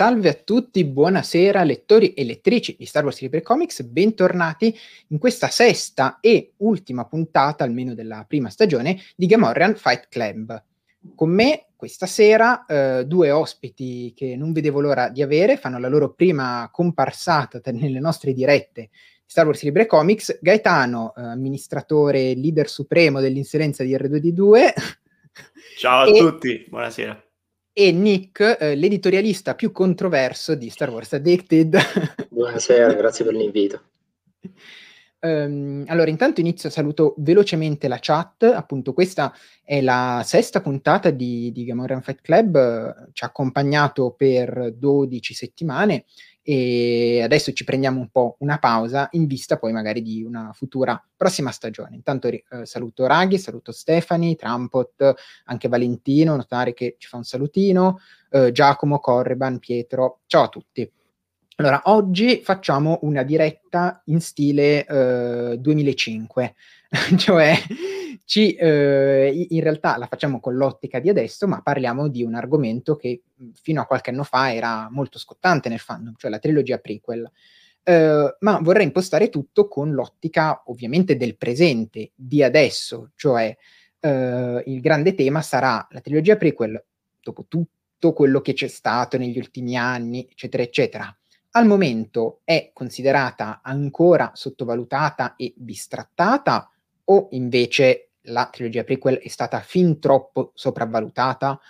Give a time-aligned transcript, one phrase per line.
[0.00, 4.74] Salve a tutti, buonasera lettori e lettrici di Star Wars Libre Comics, bentornati
[5.08, 10.64] in questa sesta e ultima puntata, almeno della prima stagione, di Gamorrean Fight Club.
[11.14, 15.88] Con me questa sera eh, due ospiti che non vedevo l'ora di avere, fanno la
[15.90, 18.88] loro prima comparsata nelle nostre dirette di
[19.26, 24.72] Star Wars Libre Comics, Gaetano, eh, amministratore leader supremo dell'inserenza di R2D2.
[25.76, 26.18] Ciao a e...
[26.18, 27.24] tutti, buonasera
[27.72, 31.78] e Nick, eh, l'editorialista più controverso di Star Wars Addicted.
[32.28, 33.82] Buonasera, grazie per l'invito.
[35.22, 41.52] Um, allora, intanto inizio, saluto velocemente la chat, appunto questa è la sesta puntata di,
[41.52, 46.06] di Gamorrean Fight Club, uh, ci ha accompagnato per 12 settimane
[46.42, 51.02] e adesso ci prendiamo un po' una pausa in vista poi magari di una futura
[51.16, 51.96] prossima stagione.
[51.96, 58.00] Intanto eh, saluto Raghi, saluto Stefani, Trampot, anche Valentino, notare che ci fa un salutino,
[58.30, 60.90] eh, Giacomo, Correban, Pietro, ciao a tutti.
[61.56, 66.54] Allora, oggi facciamo una diretta in stile eh, 2005,
[67.16, 67.54] cioè
[68.24, 72.96] ci, eh, in realtà la facciamo con l'ottica di adesso, ma parliamo di un argomento
[72.96, 73.22] che
[73.60, 77.30] fino a qualche anno fa era molto scottante nel fandom, cioè la trilogia prequel.
[77.82, 83.56] Uh, ma vorrei impostare tutto con l'ottica ovviamente del presente, di adesso, cioè
[84.00, 86.84] uh, il grande tema sarà la trilogia prequel,
[87.20, 91.18] dopo tutto quello che c'è stato negli ultimi anni, eccetera, eccetera,
[91.52, 96.70] al momento è considerata ancora sottovalutata e bistrattata
[97.10, 101.60] o invece la trilogia prequel è stata fin troppo sopravvalutata?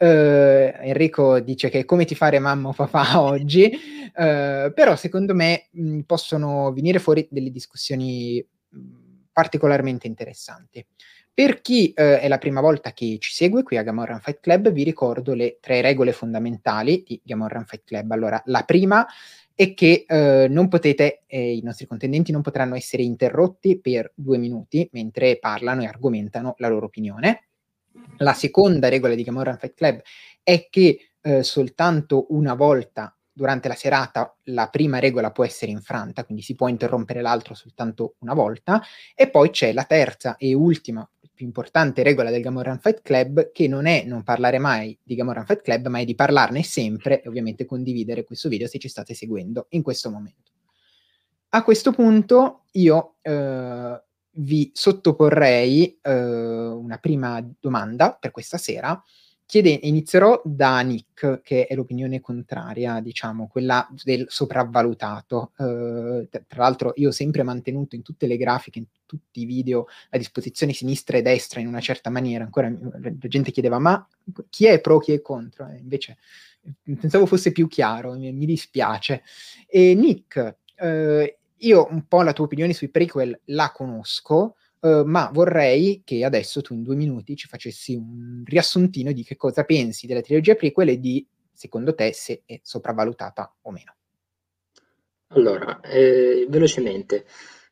[0.00, 5.66] Uh, Enrico dice che come ti fare mamma o papà oggi, uh, però secondo me
[5.72, 8.78] mh, possono venire fuori delle discussioni mh,
[9.32, 10.84] particolarmente interessanti.
[11.34, 14.70] Per chi uh, è la prima volta che ci segue qui a Gamorran Fight Club,
[14.70, 18.10] vi ricordo le tre regole fondamentali di Gamorran Fight Club.
[18.12, 19.04] Allora, la prima
[19.58, 20.04] è che
[20.48, 25.82] non potete, eh, i nostri contendenti non potranno essere interrotti per due minuti mentre parlano
[25.82, 27.48] e argomentano la loro opinione.
[28.18, 30.00] La seconda regola di Gamorran Fight Club
[30.44, 36.24] è che eh, soltanto una volta durante la serata la prima regola può essere infranta,
[36.24, 38.80] quindi si può interrompere l'altro soltanto una volta,
[39.12, 41.08] e poi c'è la terza e ultima,
[41.38, 45.46] più importante regola del Gamorran Fight Club, che non è non parlare mai di Gamorran
[45.46, 49.14] Fight Club, ma è di parlarne sempre e ovviamente condividere questo video se ci state
[49.14, 50.50] seguendo in questo momento.
[51.50, 59.00] A questo punto io eh, vi sottoporrei eh, una prima domanda per questa sera.
[59.48, 65.52] Chiede, inizierò da Nick, che è l'opinione contraria, diciamo, quella del sopravvalutato.
[65.56, 69.86] Uh, tra l'altro, io ho sempre mantenuto in tutte le grafiche, in tutti i video,
[70.10, 72.44] a disposizione sinistra e destra in una certa maniera.
[72.44, 74.06] Ancora la gente chiedeva, ma
[74.50, 75.66] chi è pro, chi è contro?
[75.66, 76.18] E invece
[76.82, 79.22] pensavo fosse più chiaro, mi, mi dispiace.
[79.66, 81.24] E Nick, uh,
[81.56, 86.60] io un po' la tua opinione sui prequel la conosco, uh, ma vorrei che adesso
[86.60, 90.90] tu in due minuti ci facessi un riassuntino di che cosa pensi della trilogia prequel
[90.90, 93.94] e di, secondo te, se è sopravvalutata o meno.
[95.28, 97.26] Allora, eh, velocemente,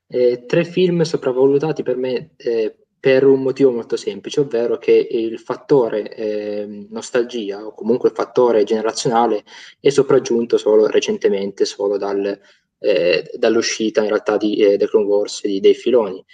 [0.09, 5.39] eh, tre film sopravvalutati per me eh, per un motivo molto semplice, ovvero che il
[5.39, 9.45] fattore eh, nostalgia o comunque il fattore generazionale
[9.81, 12.39] è sopraggiunto solo recentemente, solo dal
[12.79, 16.25] eh, dall'uscita in realtà di eh, The Clone Wars di dei filoni.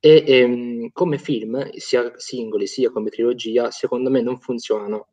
[0.00, 5.08] E ehm, come film, sia singoli sia come trilogia, secondo me non funzionano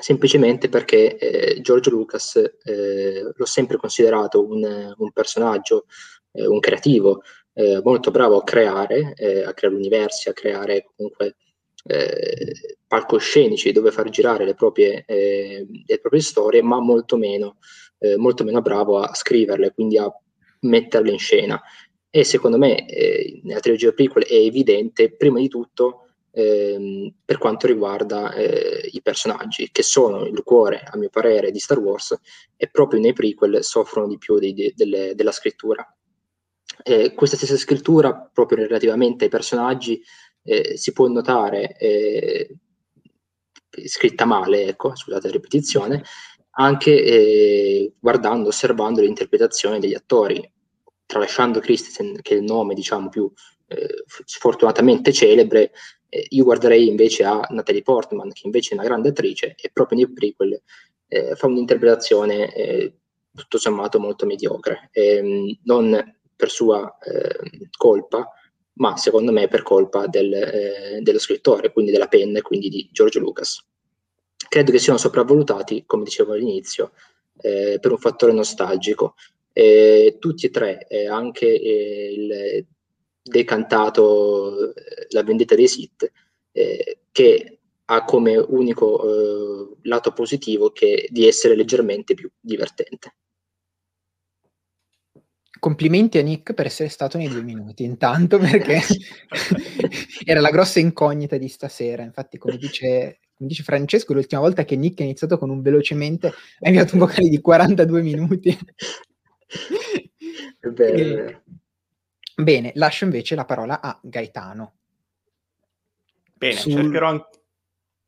[0.00, 5.86] semplicemente perché eh, George Lucas eh, l'ho sempre considerato un, un personaggio,
[6.32, 7.22] eh, un creativo,
[7.54, 9.14] eh, molto bravo a creare,
[9.46, 11.36] a creare universi, a creare comunque
[11.86, 17.58] eh, palcoscenici dove far girare le proprie, eh, le proprie storie, ma molto meno,
[17.98, 20.10] eh, molto meno bravo a scriverle, quindi a
[20.60, 21.60] metterle in scena.
[22.16, 27.66] E secondo me eh, nella trilogia prequel è evidente, prima di tutto, ehm, per quanto
[27.66, 32.16] riguarda eh, i personaggi, che sono il cuore, a mio parere, di Star Wars,
[32.56, 35.84] e proprio nei prequel soffrono di più di, di, delle, della scrittura.
[36.84, 40.00] Eh, questa stessa scrittura, proprio relativamente ai personaggi,
[40.44, 42.56] eh, si può notare eh,
[43.86, 46.04] scritta male, ecco, scusate la ripetizione,
[46.50, 50.52] anche eh, guardando, osservando l'interpretazione degli attori.
[51.14, 53.30] Tralasciando Christensen, che è il nome diciamo più
[53.68, 55.70] eh, sfortunatamente celebre,
[56.08, 59.98] eh, io guarderei invece a Natalie Portman, che invece è una grande attrice e proprio
[59.98, 60.60] nei prequel
[61.06, 62.94] eh, fa un'interpretazione eh,
[63.32, 68.28] tutto sommato molto mediocre, ehm, non per sua ehm, colpa,
[68.78, 72.88] ma secondo me per colpa del, eh, dello scrittore, quindi della penna e quindi di
[72.90, 73.64] George Lucas,
[74.48, 76.90] credo che siano sopravvalutati, come dicevo all'inizio,
[77.40, 79.14] eh, per un fattore nostalgico.
[79.56, 82.66] Eh, tutti e tre, eh, anche eh, il
[83.22, 86.10] decantato eh, La vendetta dei Sith,
[86.50, 93.14] eh, che ha come unico lato positivo che di essere leggermente più divertente.
[95.60, 98.80] Complimenti a Nick per essere stato nei due minuti, intanto perché
[100.24, 102.02] era la grossa incognita di stasera.
[102.02, 106.28] Infatti, come dice, come dice, Francesco, l'ultima volta che Nick ha iniziato con un velocemente
[106.28, 108.58] ha inviato un vocale di 42 minuti.
[110.60, 111.42] È vero, e, vero.
[112.36, 114.74] Bene, lascio invece la parola a Gaetano.
[116.34, 116.72] Bene, Sul...
[116.72, 117.42] cercherò anche...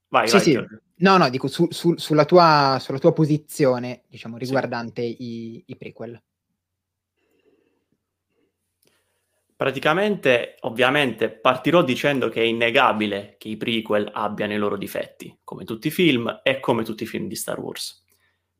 [0.09, 0.43] Vai, sì, vai.
[0.43, 0.67] Sì.
[0.99, 5.17] No, no, dico su, su, sulla, tua, sulla, tua, posizione, diciamo, riguardante sì.
[5.19, 6.21] i, i prequel.
[9.55, 15.65] Praticamente, ovviamente, partirò dicendo che è innegabile che i prequel abbiano i loro difetti, come
[15.65, 18.05] tutti i film e come tutti i film di Star Wars.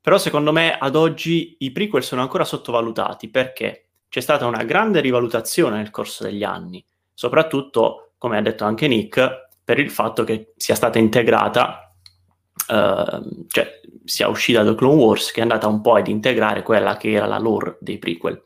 [0.07, 5.01] Però secondo me ad oggi i prequel sono ancora sottovalutati perché c'è stata una grande
[5.01, 10.53] rivalutazione nel corso degli anni, soprattutto, come ha detto anche Nick, per il fatto che
[10.55, 11.93] sia stata integrata,
[12.69, 16.97] eh, cioè sia uscita da Clone Wars, che è andata un po' ad integrare quella
[16.97, 18.45] che era la lore dei prequel.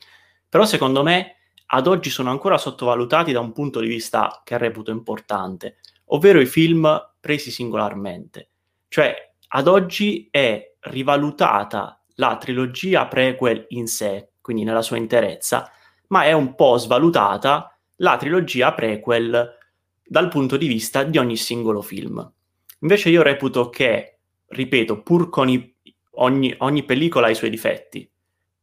[0.49, 4.93] Però secondo me ad oggi sono ancora sottovalutati da un punto di vista che reputo
[4.93, 5.77] importante,
[6.07, 8.49] ovvero i film presi singolarmente.
[8.89, 15.71] Cioè, ad oggi è rivalutata la trilogia prequel in sé, quindi nella sua interezza,
[16.09, 19.59] ma è un po' svalutata la trilogia prequel
[20.05, 22.33] dal punto di vista di ogni singolo film.
[22.81, 25.75] Invece io reputo che, ripeto, pur con i,
[26.13, 28.09] ogni, ogni pellicola ha i suoi difetti,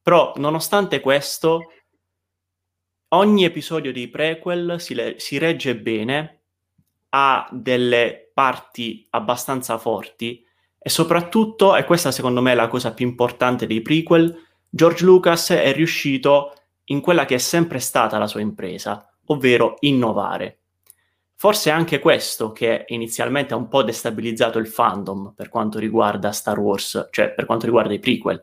[0.02, 1.72] però nonostante questo,
[3.10, 6.42] ogni episodio dei prequel si, le, si regge bene,
[7.10, 10.46] ha delle parti abbastanza forti
[10.88, 14.34] e soprattutto, e questa secondo me è la cosa più importante dei prequel,
[14.70, 16.54] George Lucas è riuscito
[16.86, 20.60] in quella che è sempre stata la sua impresa, ovvero innovare.
[21.36, 26.32] Forse è anche questo che inizialmente ha un po' destabilizzato il fandom per quanto riguarda
[26.32, 28.42] Star Wars, cioè per quanto riguarda i prequel,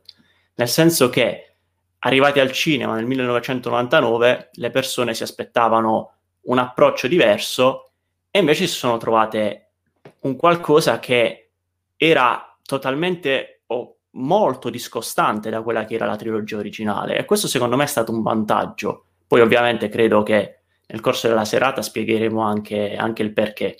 [0.56, 1.54] nel senso che
[2.00, 6.12] arrivati al cinema nel 1999 le persone si aspettavano
[6.42, 7.92] un approccio diverso
[8.30, 9.70] e invece si sono trovate
[10.20, 11.43] un qualcosa che
[12.08, 17.76] era totalmente o molto discostante da quella che era la trilogia originale e questo secondo
[17.76, 19.06] me è stato un vantaggio.
[19.26, 23.78] Poi ovviamente credo che nel corso della serata spiegheremo anche, anche il perché.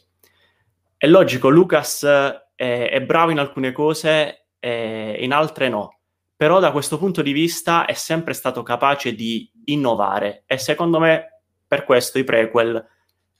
[0.96, 5.98] È logico, Lucas è, è bravo in alcune cose e in altre no,
[6.34, 11.42] però da questo punto di vista è sempre stato capace di innovare e secondo me
[11.66, 12.82] per questo i prequel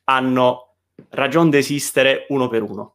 [0.04, 0.74] hanno
[1.10, 2.93] ragione di esistere uno per uno.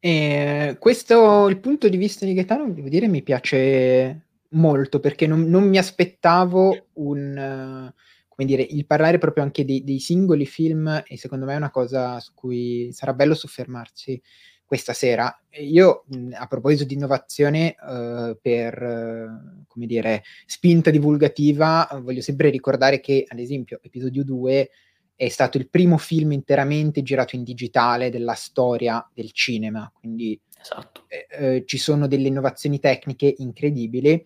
[0.00, 5.42] E questo, il punto di vista di Gaetano, devo dire, mi piace molto perché non,
[5.42, 7.92] non mi aspettavo un,
[8.28, 11.70] come dire, il parlare proprio anche dei, dei, singoli film e secondo me è una
[11.70, 14.20] cosa su cui sarà bello soffermarsi
[14.64, 15.34] questa sera.
[15.62, 23.00] Io, a proposito di innovazione, uh, per, uh, come dire, spinta divulgativa, voglio sempre ricordare
[23.00, 24.70] che, ad esempio, episodio 2
[25.18, 31.06] è stato il primo film interamente girato in digitale della storia del cinema, quindi esatto.
[31.08, 34.24] eh, eh, ci sono delle innovazioni tecniche incredibili.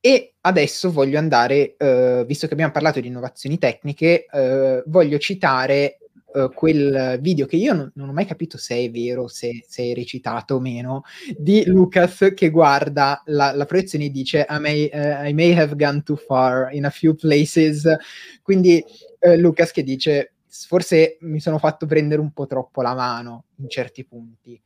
[0.00, 5.98] E adesso voglio andare, eh, visto che abbiamo parlato di innovazioni tecniche, eh, voglio citare
[6.34, 9.84] Uh, quel video che io non, non, ho mai capito se è vero, se, se,
[9.84, 11.04] è recitato o meno,
[11.38, 15.76] di Lucas che guarda la, la proiezione e dice I may, uh, I may, have
[15.76, 17.88] gone too far in a few places.
[18.42, 18.84] Quindi
[19.36, 20.33] Lucas che dice
[20.66, 24.60] forse mi sono fatto prendere un po' troppo la mano in certi punti.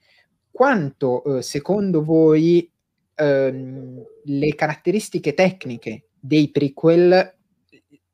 [0.51, 2.71] Quanto eh, secondo voi
[3.15, 7.37] ehm, le caratteristiche tecniche dei prequel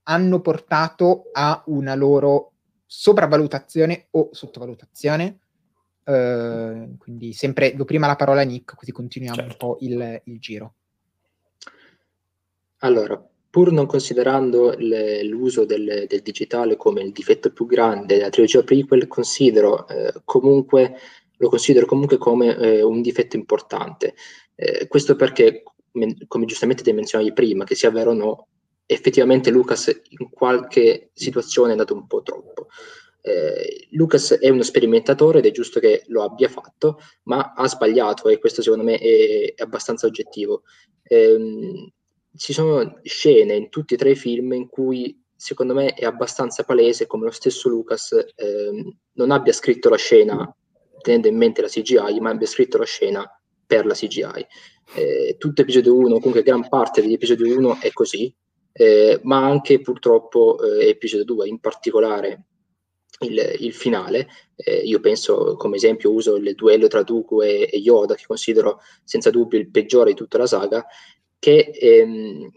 [0.04, 2.52] hanno portato a una loro
[2.86, 5.38] sopravvalutazione o sottovalutazione?
[6.04, 9.52] Uh, quindi sempre do prima la parola a Nick, così continuiamo certo.
[9.52, 10.74] un po' il, il giro.
[12.80, 18.28] Allora, pur non considerando le, l'uso del, del, digitale come il difetto più grande della
[18.28, 20.96] trilogia prequel, considero, eh, comunque,
[21.36, 24.16] lo considero comunque come eh, un difetto importante.
[24.56, 25.62] Eh, questo perché,
[26.26, 28.48] come giustamente ti menzionavi prima, che sia vero o no,
[28.86, 32.66] effettivamente Lucas in qualche situazione è andato un po' troppo.
[33.20, 38.28] Eh, Lucas è uno sperimentatore ed è giusto che lo abbia fatto, ma ha sbagliato
[38.28, 40.64] e questo secondo me è, è abbastanza oggettivo.
[41.04, 41.92] Eh,
[42.36, 46.64] ci sono scene in tutti e tre i film in cui secondo me è abbastanza
[46.64, 50.56] palese come lo stesso Lucas eh, non abbia scritto la scena
[51.04, 54.46] tenendo in mente la CGI, ma abbia scritto la scena per la CGI.
[54.94, 58.34] Eh, tutto episodio 1, comunque gran parte dell'episodio 1 è così,
[58.72, 62.46] eh, ma anche purtroppo eh, episodio 2, in particolare
[63.20, 64.28] il, il finale.
[64.56, 68.80] Eh, io penso, come esempio, uso il duello tra Dooku e, e, Yoda, che considero
[69.04, 70.86] senza dubbio il peggiore di tutta la saga,
[71.44, 72.50] che ehm,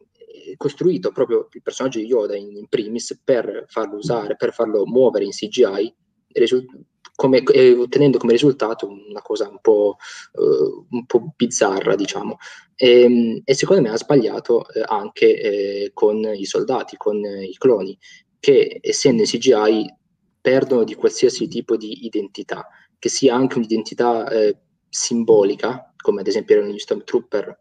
[0.56, 5.25] costruito proprio il personaggio di Yoda in, in, primis per farlo usare, per farlo muovere
[5.25, 5.94] in CGI,
[6.32, 6.65] risu-
[7.13, 9.98] come, eh, ottenendo come risultato una cosa un po',
[10.36, 12.38] uh, un po bizzarra, diciamo.
[12.77, 17.56] E, ehm, e, secondo me ha sbagliato eh, anche eh, con i soldati, con i
[17.58, 17.98] cloni,
[18.39, 19.94] che essendo in CGI
[20.39, 22.65] perdono di qualsiasi tipo di identità,
[22.98, 27.60] che sia anche un'identità eh, simbolica, come ad esempio erano gli Stormtrooper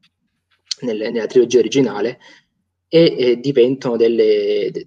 [0.80, 2.18] nelle, nella trilogia originale,
[2.88, 4.86] e eh, diventano delle, de,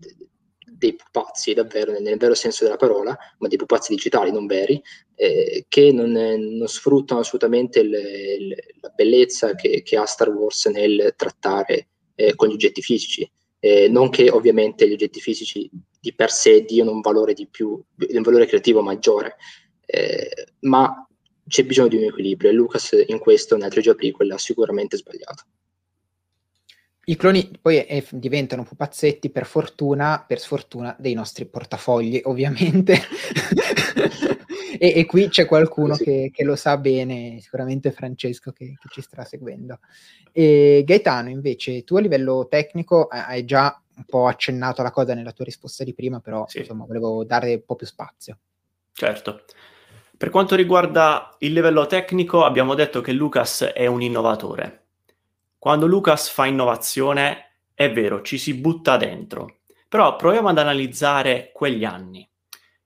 [0.79, 4.81] dei pupazzi davvero, nel, nel, vero senso della parola, ma dei pupazzi digitali, non veri,
[5.15, 10.65] eh, che non, non, sfruttano assolutamente il, il, la bellezza che, che, ha Star Wars
[10.67, 13.29] nel trattare eh, con gli oggetti fisici.
[13.61, 15.69] Eh, non che ovviamente gli oggetti fisici
[15.99, 19.35] di per sé diano un valore di più, un valore creativo maggiore,
[19.85, 20.29] eh,
[20.61, 21.05] ma
[21.45, 25.43] c'è bisogno di un equilibrio e Lucas in questo nella trilogia prequel ha sicuramente sbagliato.
[27.09, 33.01] I cloni poi è, diventano pupazzetti per fortuna, per sfortuna dei nostri portafogli, ovviamente.
[34.77, 36.03] e, e, qui c'è qualcuno sì.
[36.03, 39.79] che, che, lo sa bene, sicuramente Francesco che, che ci sta seguendo.
[40.31, 45.31] E Gaetano, invece, tu a livello tecnico hai già un po' accennato alla cosa nella
[45.31, 46.59] tua risposta di prima, però sì.
[46.59, 48.37] insomma volevo dare un po' più spazio.
[48.93, 49.45] Certo.
[50.15, 54.78] Per quanto riguarda il livello tecnico, abbiamo detto che Lucas è un innovatore.
[55.59, 59.57] Quando Lucas fa innovazione, è vero, ci si butta dentro.
[59.89, 62.27] Però proviamo ad analizzare quegli anni.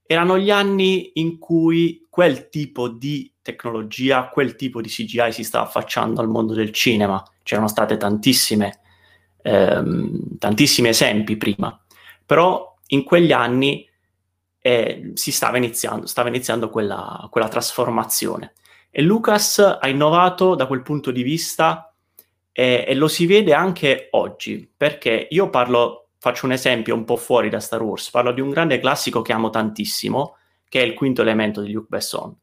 [0.06, 5.65] Erano gli anni in cui quel tipo di tecnologia, quel tipo di CGI si stava
[5.65, 7.24] affacciando al mondo del cinema.
[7.44, 8.80] C'erano state tantissime,
[9.44, 11.80] ehm, tantissimi esempi prima.
[12.25, 13.88] Però in quegli anni
[14.60, 18.53] eh, si stava iniziando, stava iniziando quella, quella trasformazione.
[18.89, 21.93] E Lucas ha innovato da quel punto di vista
[22.54, 27.18] e, e, lo si vede anche oggi, perché io parlo, faccio un esempio un po'
[27.18, 30.38] fuori da Star Wars, parlo di un grande classico che amo tantissimo,
[30.70, 32.34] che è il quinto elemento di Luc Besson.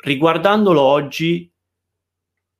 [0.00, 1.52] Riguardandolo oggi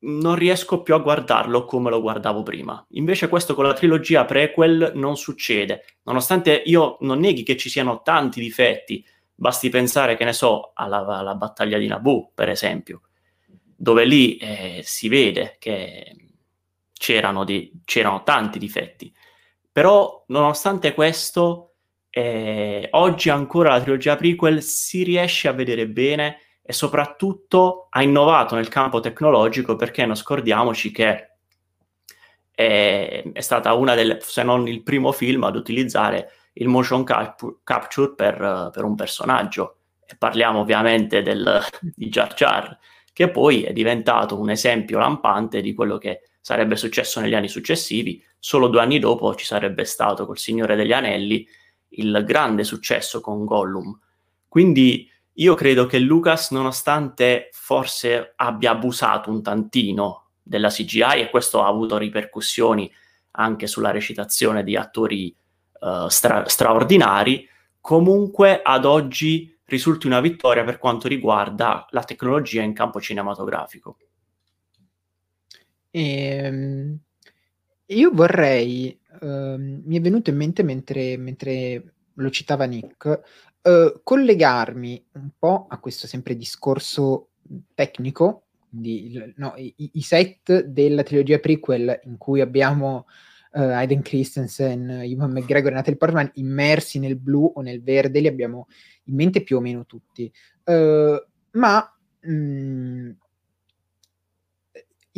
[0.01, 2.85] non riesco più a guardarlo come lo guardavo prima.
[2.91, 8.03] Invece questo con la trilogia prequel non succede, nonostante io non neghi che ci siano
[8.03, 13.03] tanti difetti, basti pensare, che ne so, alla, alla battaglia di Naboo, per esempio,
[13.75, 16.28] dove lì eh, si vede che
[16.99, 19.13] c'erano, di, c'erano tanti difetti.
[19.73, 21.75] Però, nonostante questo,
[22.11, 28.55] eh, oggi ancora la trilogia prequel si riesce a vedere bene e soprattutto ha innovato
[28.55, 31.29] nel campo tecnologico perché non scordiamoci che
[32.51, 37.59] è, è stata una delle, se non il primo film ad utilizzare il motion cap-
[37.63, 39.77] capture per, per, un personaggio.
[40.05, 42.77] E parliamo ovviamente del, di Jar Jar,
[43.13, 48.23] che poi è diventato un esempio lampante di quello che sarebbe successo negli anni successivi.
[48.39, 51.47] Solo due anni dopo ci sarebbe stato col Signore degli Anelli
[51.91, 53.99] il grande successo con Gollum.
[54.49, 61.63] Quindi io credo che Lucas, nonostante forse abbia abusato un tantino della CGI, e questo
[61.63, 62.91] ha avuto ripercussioni
[63.33, 65.35] anche sulla recitazione di attori
[65.81, 67.49] uh, stra- straordinari,
[67.81, 73.99] comunque ad oggi risulti una vittoria per quanto riguarda la tecnologia in campo cinematografico.
[75.99, 76.97] Ehm,
[77.87, 83.21] io vorrei, ehm, mi è venuto in mente mentre, mentre lo citava Nick,
[83.63, 87.31] eh, collegarmi un po' a questo sempre discorso
[87.75, 93.07] tecnico, di, no, i, i, set della trilogia prequel in cui abbiamo
[93.53, 98.27] uh, Aiden Christensen, Ivan McGregor e Natalie Portman immersi nel blu o nel verde, li
[98.27, 98.69] abbiamo
[99.05, 100.31] in mente più o meno tutti.
[100.65, 101.17] Uh,
[101.53, 103.11] ma mh, mm,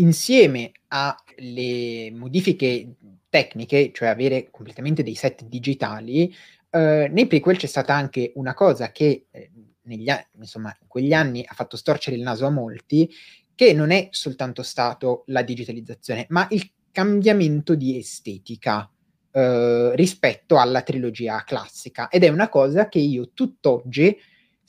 [0.01, 2.95] insieme alle modifiche
[3.29, 6.35] tecniche, cioè avere completamente dei set digitali,
[6.71, 9.51] eh, nei prequel c'è stata anche una cosa che eh,
[9.83, 13.11] negli anni, insomma, in quegli anni ha fatto storcere il naso a molti,
[13.55, 18.91] che non è soltanto stato la digitalizzazione, ma il cambiamento di estetica
[19.33, 22.09] eh, rispetto alla trilogia classica.
[22.09, 24.17] Ed è una cosa che io tutt'oggi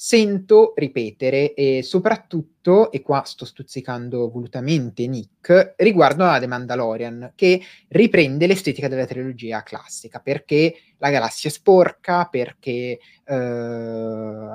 [0.03, 7.61] sento ripetere e soprattutto, e qua sto stuzzicando volutamente Nick, riguardo a The Mandalorian, che
[7.89, 13.35] riprende l'estetica della trilogia classica, perché la galassia è sporca, perché eh,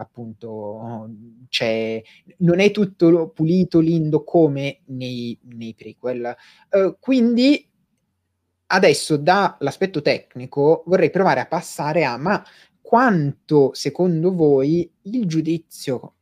[0.01, 1.11] appunto
[1.49, 2.03] c'è,
[2.39, 6.35] non è tutto pulito, lindo come nei, nei prequel.
[6.71, 7.71] Uh, quindi
[8.67, 12.45] adesso dall'aspetto tecnico vorrei provare a passare a ma
[12.87, 16.13] quanto secondo voi il giudizio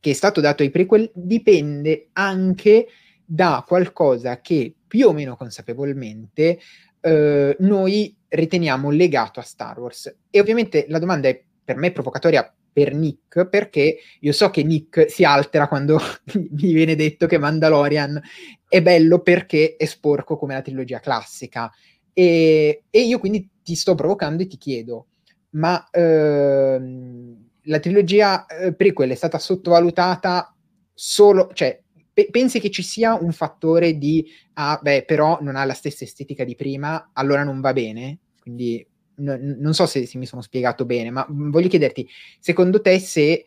[0.00, 2.86] che è stato dato ai prequel dipende anche
[3.22, 6.58] da qualcosa che più o meno consapevolmente
[7.02, 10.16] eh, noi riteniamo legato a Star Wars.
[10.30, 15.10] E ovviamente la domanda è per me provocatoria per Nick, perché io so che Nick
[15.10, 15.98] si altera quando
[16.32, 18.18] mi viene detto che Mandalorian
[18.66, 21.70] è bello perché è sporco come la trilogia classica.
[22.14, 25.08] E, e io quindi ti sto provocando e ti chiedo,
[25.56, 30.54] ma ehm, la trilogia eh, prequel è stata sottovalutata
[30.92, 31.80] solo, cioè
[32.12, 36.04] pe- pensi che ci sia un fattore di, ah beh però non ha la stessa
[36.04, 38.18] estetica di prima, allora non va bene?
[38.40, 38.86] Quindi
[39.16, 42.08] n- non so se, se, mi sono spiegato bene, ma voglio chiederti,
[42.38, 43.46] secondo te se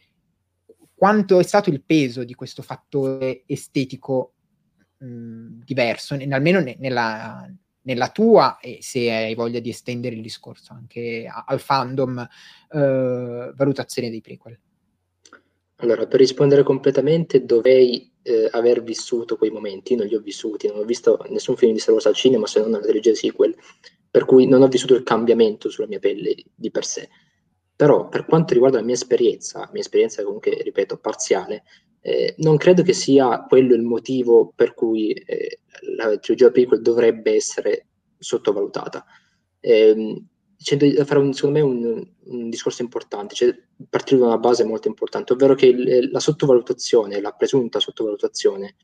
[0.94, 4.34] quanto è stato il peso di questo fattore estetico
[4.98, 7.50] mh, diverso, n- almeno ne- nella
[7.90, 14.12] nella tua e se hai voglia di estendere il discorso anche al fandom eh, valutazione
[14.12, 14.60] dei prequel.
[15.78, 20.78] Allora, per rispondere completamente dovrei eh, aver vissuto quei momenti, non li ho vissuti, non
[20.78, 23.56] ho visto nessun film di Star Wars al cinema se non la trilogia sequel,
[24.12, 27.10] per cui non ho vissuto il cambiamento sulla mia pelle di per sé.
[27.76, 31.64] Però per quanto riguarda la mia esperienza, mia esperienza comunque, ripeto, parziale,
[32.02, 35.60] eh, non credo che sia quello il motivo per cui eh,
[35.98, 39.06] la trilogia prequel dovrebbe essere sottovalutata.
[39.60, 40.24] Eh,
[40.62, 43.56] c'è da fare un, secondo me un, un discorso importante, cioè
[43.90, 48.76] partire da una base molto importante, ovvero che il, la sottovalutazione, la presunta sottovalutazione,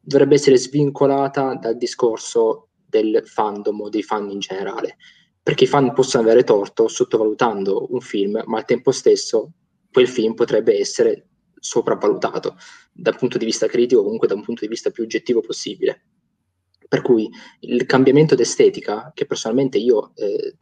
[0.00, 4.96] dovrebbe essere svincolata dal discorso del fandom o dei fan in generale,
[5.42, 9.52] perché i fan possono avere torto sottovalutando un film, ma al tempo stesso
[9.92, 11.29] quel film potrebbe essere
[11.60, 12.56] sopravvalutato
[12.92, 16.02] dal punto di vista critico, comunque da un punto di vista più oggettivo possibile.
[16.88, 20.56] Per cui il cambiamento d'estetica, che personalmente io eh,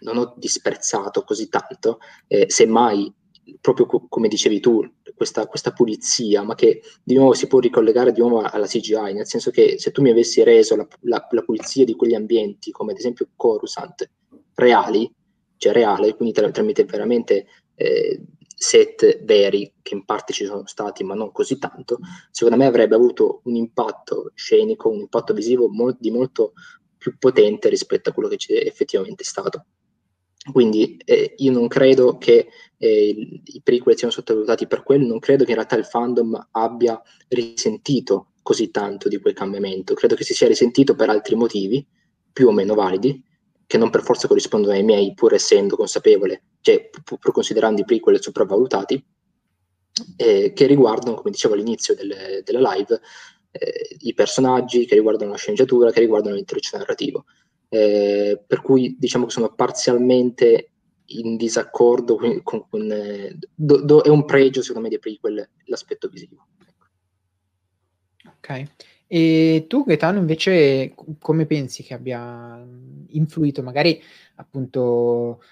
[0.00, 3.12] non ho disprezzato così tanto, eh, semmai,
[3.60, 4.82] proprio co- come dicevi tu,
[5.14, 9.26] questa, questa, pulizia, ma che di nuovo si può ricollegare di nuovo alla CGI, nel
[9.26, 12.92] senso che se tu mi avessi reso la, la, la pulizia di quegli ambienti, come
[12.92, 14.10] ad esempio Coruscant,
[14.54, 15.12] reali,
[15.56, 18.20] cioè reale, quindi tramite veramente eh,
[18.54, 21.98] set veri, che in parte ci sono stati, ma non così tanto,
[22.30, 26.52] secondo me avrebbe avuto un impatto scenico, un impatto visivo mo- di molto
[26.96, 29.66] più potente rispetto a quello che c'è effettivamente stato.
[30.52, 35.44] Quindi eh, io non credo che eh, i prequel siano sottovalutati per quello, non credo
[35.44, 40.34] che in realtà il fandom abbia risentito così tanto di quel cambiamento, credo che si
[40.34, 41.86] sia risentito per altri motivi,
[42.30, 43.22] più o meno validi,
[43.66, 48.20] che non per forza corrispondono ai miei, pur essendo consapevole, cioè pur considerando i prequel
[48.20, 49.04] sopravvalutati,
[50.16, 53.00] eh, che riguardano, come dicevo all'inizio delle, della live,
[53.52, 57.24] eh, i personaggi, che riguardano la sceneggiatura, che riguardano l'intreccio narrativo.
[57.68, 60.70] Eh, per cui diciamo che sono parzialmente
[61.06, 65.48] in disaccordo con, con, con eh, do, do, è un pregio secondo me dei prequel
[65.64, 66.46] l'aspetto visivo.
[68.36, 68.64] Ok.
[69.06, 72.64] E tu, Gaetano, invece, come pensi che abbia
[73.08, 74.02] influito magari
[74.36, 75.42] appunto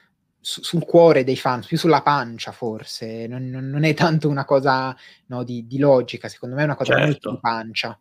[0.40, 3.26] su, sul cuore dei fan, più sulla pancia forse?
[3.26, 4.94] Non, non, è tanto una cosa
[5.26, 7.06] no, di, di, logica, secondo me è una cosa certo.
[7.06, 7.98] molto di pancia.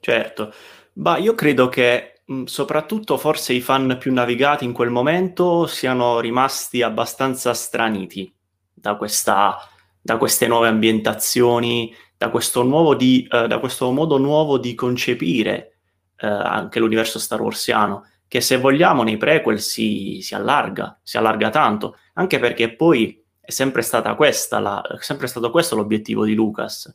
[0.00, 0.52] Certo,
[0.94, 6.20] ma io credo che mh, soprattutto forse i fan più navigati in quel momento siano
[6.20, 8.32] rimasti abbastanza straniti
[8.72, 9.56] da, questa,
[10.00, 15.78] da queste nuove ambientazioni, da questo, di, uh, da questo modo nuovo di concepire
[16.22, 21.50] uh, anche l'universo Star Warsiano, che se vogliamo nei prequel si, si, allarga, si allarga
[21.50, 26.92] tanto, anche perché poi è sempre, la, è sempre stato questo l'obiettivo di Lucas.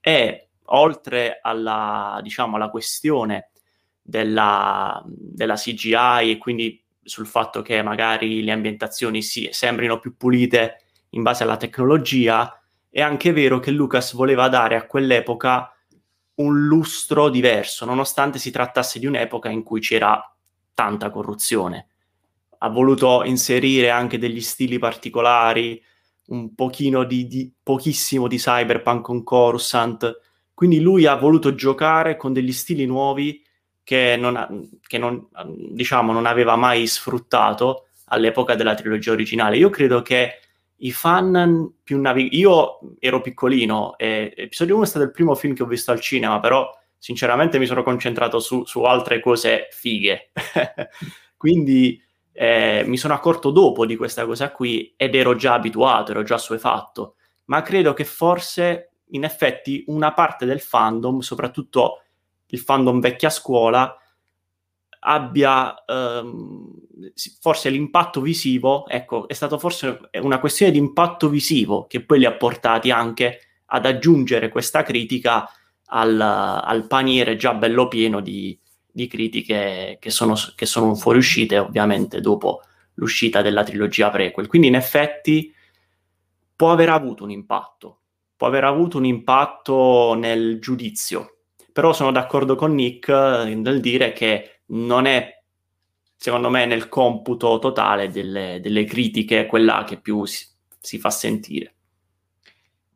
[0.00, 3.50] E oltre alla, diciamo, alla questione
[4.02, 10.78] della, della CGI e quindi sul fatto che magari le ambientazioni si, sembrino più pulite
[11.10, 12.61] in base alla tecnologia,
[12.94, 15.74] è anche vero che Lucas voleva dare a quell'epoca
[16.34, 20.22] un lustro diverso, nonostante si trattasse di un'epoca in cui c'era
[20.74, 21.86] tanta corruzione.
[22.58, 25.82] Ha voluto inserire anche degli stili particolari,
[26.26, 30.20] un pochino di, di pochissimo di cyberpunk con Coruscant,
[30.52, 33.42] quindi lui ha voluto giocare con degli stili nuovi
[33.82, 39.56] che non, che non, diciamo, non aveva mai sfruttato all'epoca della trilogia originale.
[39.56, 40.41] Io credo che
[40.82, 42.38] i fan più navigati.
[42.38, 46.00] Io ero piccolino e episodio 1 è stato il primo film che ho visto al
[46.00, 50.30] cinema, però sinceramente mi sono concentrato su, su altre cose fighe.
[51.36, 52.00] Quindi
[52.32, 56.38] eh, mi sono accorto dopo di questa cosa qui ed ero già abituato, ero già
[56.38, 57.16] suefatto.
[57.46, 62.02] Ma credo che forse, in effetti, una parte del fandom, soprattutto
[62.46, 63.96] il fandom vecchia scuola,
[65.04, 66.70] abbia ehm,
[67.40, 72.24] forse l'impatto visivo, ecco, è stato forse una questione di impatto visivo che poi li
[72.24, 75.48] ha portati anche ad aggiungere questa critica
[75.86, 78.58] al, al paniere già bello pieno di,
[78.90, 82.62] di critiche che sono, che sono fuoriuscite ovviamente dopo
[82.94, 84.46] l'uscita della trilogia prequel.
[84.46, 85.52] Quindi in effetti
[86.54, 88.00] può aver avuto un impatto,
[88.36, 91.38] può aver avuto un impatto nel giudizio,
[91.72, 95.42] però sono d'accordo con Nick nel dire che non è,
[96.16, 100.46] secondo me, nel computo totale delle, delle critiche quella che più si,
[100.80, 101.74] si fa sentire.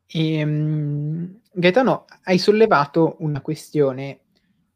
[0.07, 4.21] E, um, Gaetano, hai sollevato una questione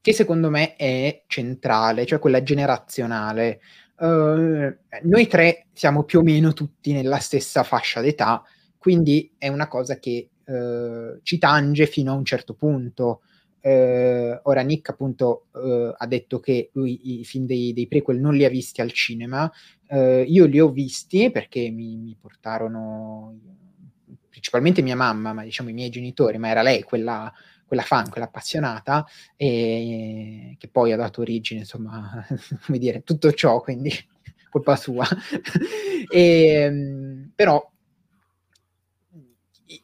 [0.02, 3.62] che secondo me è centrale, cioè quella generazionale.
[3.98, 8.44] Uh, noi tre siamo più o meno tutti nella stessa fascia d'età,
[8.78, 13.22] quindi è una cosa che uh, ci tange fino a un certo punto.
[13.64, 18.34] Eh, ora Nick appunto eh, ha detto che lui i film dei, dei, prequel non
[18.34, 19.50] li ha visti al cinema,
[19.88, 23.38] eh, io li ho visti perché mi, mi, portarono
[24.30, 27.32] principalmente mia mamma, ma diciamo i miei genitori, ma era lei quella,
[27.66, 32.26] quella fan, quella appassionata, e che poi ha dato origine, insomma,
[32.66, 33.92] come dire, tutto ciò, quindi
[34.50, 35.08] colpa sua.
[36.10, 37.71] e, ehm, però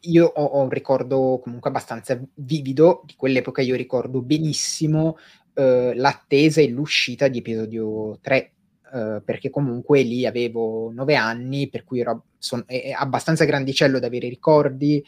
[0.02, 5.18] io ho, ho, un ricordo comunque abbastanza vivido di quell'epoca, io ricordo benissimo
[5.54, 8.52] eh, l'attesa e l'uscita di episodio 3,
[8.94, 14.08] eh, perché comunque lì avevo nove anni, per cui ero son, è, abbastanza grandicello da
[14.08, 15.04] avere ricordi,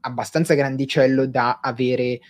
[0.00, 2.20] abbastanza grandicello da avere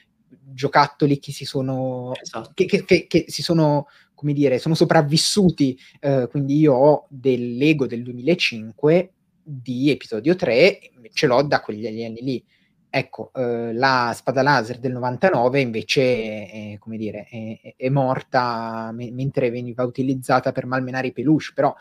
[0.52, 2.50] giocattoli che si sono, esatto.
[2.54, 5.78] che, che, che, che, si sono, come dire, sono sopravvissuti.
[6.00, 10.78] Eh, quindi io ho del Lego del 2005 di episodio 3,
[11.12, 12.44] ce l'ho da quegli anni lì.
[12.92, 19.12] Ecco, eh, la spada laser del 99 invece è, come dire, è, è morta me-
[19.12, 21.72] mentre veniva utilizzata per malmenare i peluche, però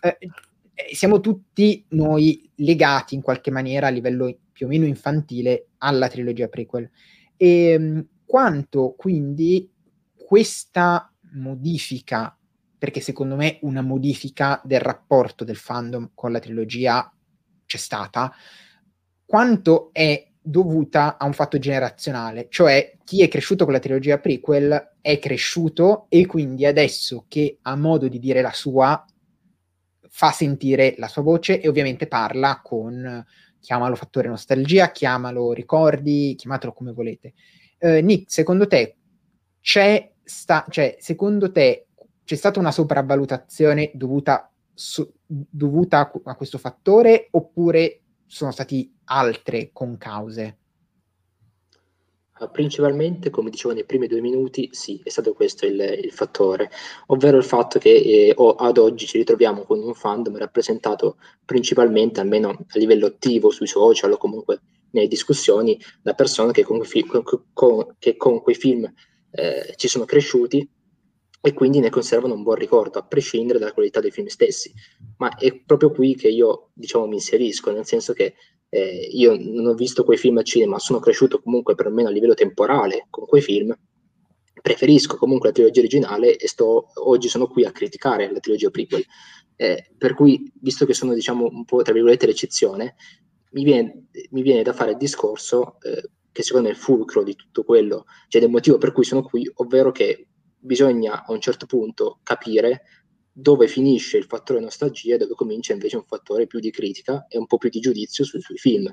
[0.00, 0.16] eh,
[0.74, 6.08] eh, siamo tutti noi legati in qualche maniera a livello più o meno infantile alla
[6.08, 6.90] trilogia prequel.
[7.36, 9.70] E ehm, quanto quindi
[10.16, 12.36] questa modifica
[12.84, 17.10] perché secondo me una modifica del rapporto del fandom con la trilogia
[17.64, 18.30] c'è stata,
[19.24, 24.96] quanto è dovuta a un fatto generazionale, cioè chi è cresciuto con la trilogia prequel
[25.00, 29.02] è cresciuto e quindi adesso che ha modo di dire la sua,
[30.10, 33.24] fa sentire la sua voce e ovviamente parla con,
[33.60, 37.32] chiamalo fattore nostalgia, chiamalo ricordi, chiamatelo come volete.
[37.78, 38.96] Uh, Nick, secondo te
[39.62, 41.86] c'è, sta, cioè, secondo te
[42.24, 50.58] c'è stata una sopravvalutazione dovuta, su, dovuta a questo fattore oppure sono stati altre concause?
[52.38, 56.68] Ah, principalmente, come dicevo nei primi due minuti, sì, è stato questo il, il fattore,
[57.06, 62.48] ovvero il fatto che eh, ad oggi ci ritroviamo con un fandom rappresentato principalmente, almeno
[62.48, 66.80] a livello attivo sui social o comunque nelle discussioni, da persone che con,
[67.98, 68.92] che con quei film
[69.30, 70.68] eh, ci sono cresciuti
[71.46, 74.72] e quindi ne conservano un buon ricordo, a prescindere dalla qualità dei film stessi.
[75.18, 78.32] Ma è proprio qui che io, diciamo, mi inserisco, nel senso che
[78.70, 82.32] eh, io non ho visto quei film al cinema, sono cresciuto comunque perlomeno a livello
[82.32, 83.76] temporale con quei film,
[84.62, 89.04] preferisco comunque la trilogia originale e sto, oggi sono qui a criticare la trilogia prequel.
[89.56, 92.94] Eh, per cui, visto che sono, diciamo, un po', tra virgolette, l'eccezione,
[93.50, 97.22] mi viene, mi viene da fare il discorso eh, che secondo me è il fulcro
[97.22, 100.28] di tutto quello, cioè del motivo per cui sono qui, ovvero che
[100.64, 102.82] bisogna a un certo punto capire
[103.30, 107.36] dove finisce il fattore nostalgia e dove comincia invece un fattore più di critica e
[107.36, 108.86] un po' più di giudizio sui, film.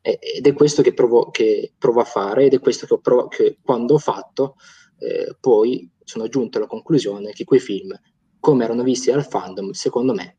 [0.00, 3.28] E, ed è questo che provo, che provo, a fare ed è questo che, provo,
[3.28, 4.54] che quando ho fatto
[4.98, 7.92] eh, poi sono giunto alla conclusione che quei film,
[8.38, 10.38] come erano visti dal fandom, secondo me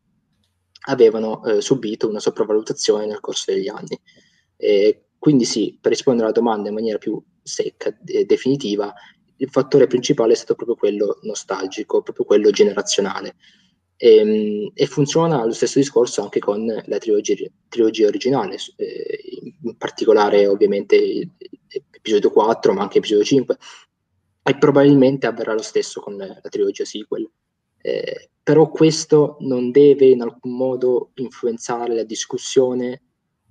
[0.87, 3.99] avevano eh, subito una sopravvalutazione nel corso degli anni.
[4.55, 8.91] E quindi sì, per rispondere alla domanda in maniera più secca e definitiva,
[9.41, 13.35] il fattore principale è stato proprio quello nostalgico, proprio quello generazionale.
[13.97, 17.35] E, ehm, e funziona lo stesso discorso anche con la trilogia,
[17.67, 21.27] trilogia originale, eh, in particolare ovviamente
[21.91, 23.57] episodio 4, ma anche episodio 5,
[24.43, 27.29] e probabilmente avverrà lo stesso con la trilogia sequel.
[27.83, 33.01] Eh, però questo non deve in alcun modo influenzare la discussione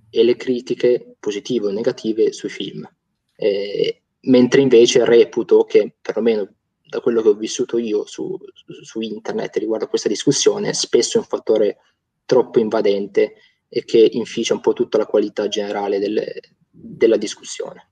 [0.09, 2.89] e le critiche positive o negative sui film.
[3.35, 6.49] Eh, mentre invece reputo che, perlomeno
[6.83, 8.37] da quello che ho vissuto io su,
[8.83, 11.79] su internet riguardo a questa discussione, spesso è un fattore
[12.25, 13.35] troppo invadente
[13.69, 17.89] e che inficia un po' tutta la qualità generale delle, della discussione.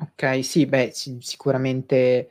[0.00, 2.30] Ok, sì, beh, sì, sicuramente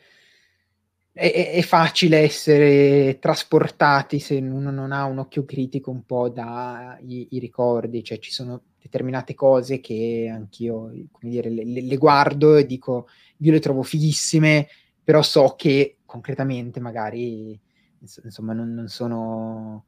[1.12, 7.28] è, è, facile essere trasportati se uno non ha un occhio critico un po' dai
[7.32, 13.08] ricordi, cioè ci sono determinate cose che anch'io, come dire, le, le, guardo e dico,
[13.38, 14.68] io le trovo fighissime,
[15.04, 17.60] però so che concretamente magari,
[18.00, 19.86] insomma, non, non sono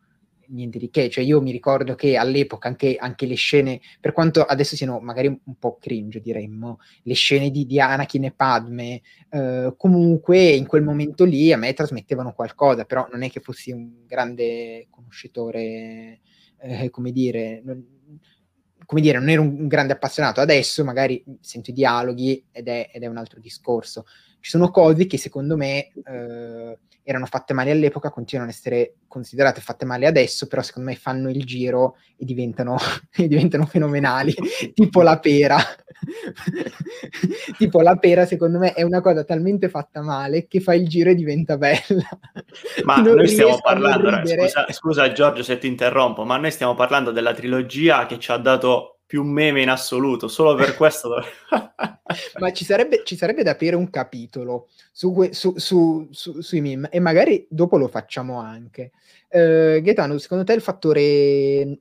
[0.52, 4.44] niente di che, cioè io mi ricordo che all'epoca anche, anche, le scene, per quanto
[4.44, 9.74] adesso siano magari un po' cringe diremmo, le scene di, di Anakin e Padme, eh,
[9.78, 14.06] comunque in quel momento lì a me trasmettevano qualcosa, però non è che fossi un
[14.06, 16.20] grande conoscitore,
[16.62, 17.62] eh, come dire...
[17.64, 18.00] Non,
[18.92, 23.04] come dire, non ero un, grande appassionato, adesso magari sento i dialoghi ed è, ed
[23.04, 24.04] è un altro discorso.
[24.42, 29.62] Ci sono cose che secondo me eh, erano fatte male all'epoca, continuano ad essere considerate
[29.62, 32.78] fatte male adesso, però secondo me fanno il giro e diventano,
[33.16, 34.34] e diventano fenomenali,
[34.74, 35.58] tipo la pera.
[37.58, 41.10] tipo la pera, secondo me, è una cosa talmente fatta male che fa il giro
[41.10, 42.10] e diventa bella.
[42.84, 47.12] Ma non noi stiamo parlando, scusa, scusa Giorgio se ti interrompo, ma noi stiamo parlando
[47.12, 51.14] della trilogia che ci ha dato più meme in assoluto, solo per questo.
[52.40, 57.02] Ma ci sarebbe, ci sarebbe, da aprire un capitolo su, su, su, sui meme e
[57.02, 58.92] magari dopo lo facciamo anche.
[59.28, 61.80] Uh, Gaetano, secondo te il fattore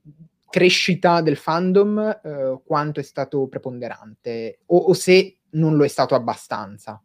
[0.51, 6.16] crescita del fandom uh, quanto è stato preponderante o, o se non lo è stato
[6.16, 7.01] abbastanza?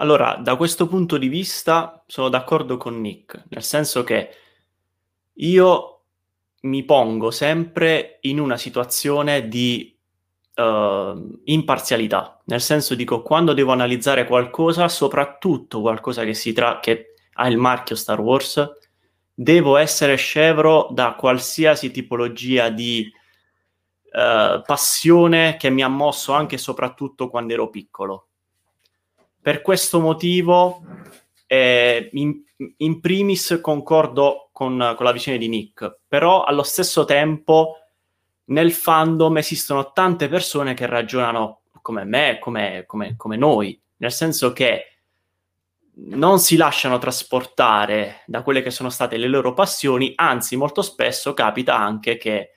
[0.00, 4.30] Allora, da questo punto di vista sono d'accordo con Nick, nel senso che
[5.34, 5.97] io
[6.60, 9.96] mi pongo sempre in una situazione di
[10.56, 17.48] uh, imparzialità, nel senso dico quando devo analizzare qualcosa, soprattutto qualcosa che, tra- che ha
[17.48, 18.68] il marchio Star Wars,
[19.32, 23.08] devo essere scevro da qualsiasi tipologia di
[24.04, 28.26] uh, passione che mi ha mosso anche e soprattutto quando ero piccolo.
[29.40, 30.82] Per questo motivo,
[31.46, 32.42] eh, in,
[32.78, 37.76] in primis concordo con, con la visione di Nick, però allo stesso tempo
[38.46, 44.52] nel fandom esistono tante persone che ragionano come me, come, come, come noi, nel senso
[44.52, 44.98] che
[46.06, 51.34] non si lasciano trasportare da quelle che sono state le loro passioni, anzi molto spesso
[51.34, 52.50] capita anche che,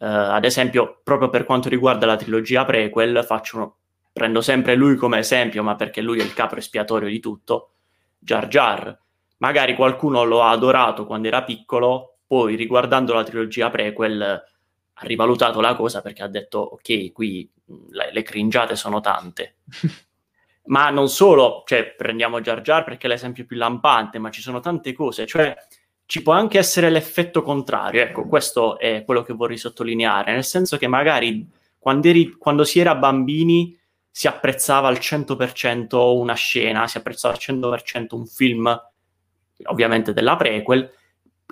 [0.00, 3.78] uh, ad esempio, proprio per quanto riguarda la trilogia prequel, faccio,
[4.12, 7.70] prendo sempre lui come esempio, ma perché lui è il capo espiatorio di tutto,
[8.18, 8.98] Jar Jar
[9.38, 14.42] magari qualcuno lo ha adorato quando era piccolo, poi riguardando la trilogia prequel
[15.00, 17.48] ha rivalutato la cosa perché ha detto ok, qui
[17.90, 19.56] le, le cringiate sono tante.
[20.68, 24.60] ma non solo, cioè prendiamo Jar Jar perché è l'esempio più lampante, ma ci sono
[24.60, 25.54] tante cose, cioè
[26.06, 30.76] ci può anche essere l'effetto contrario, ecco, questo è quello che vorrei sottolineare, nel senso
[30.76, 31.46] che magari
[31.78, 33.78] quando, eri, quando si era bambini
[34.10, 38.82] si apprezzava al 100% una scena, si apprezzava al 100% un film
[39.64, 40.90] ovviamente della prequel,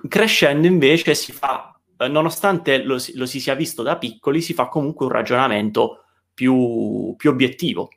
[0.09, 4.69] crescendo invece si fa, eh, nonostante lo, lo, si sia visto da piccoli, si fa
[4.69, 7.91] comunque un ragionamento più, più obiettivo.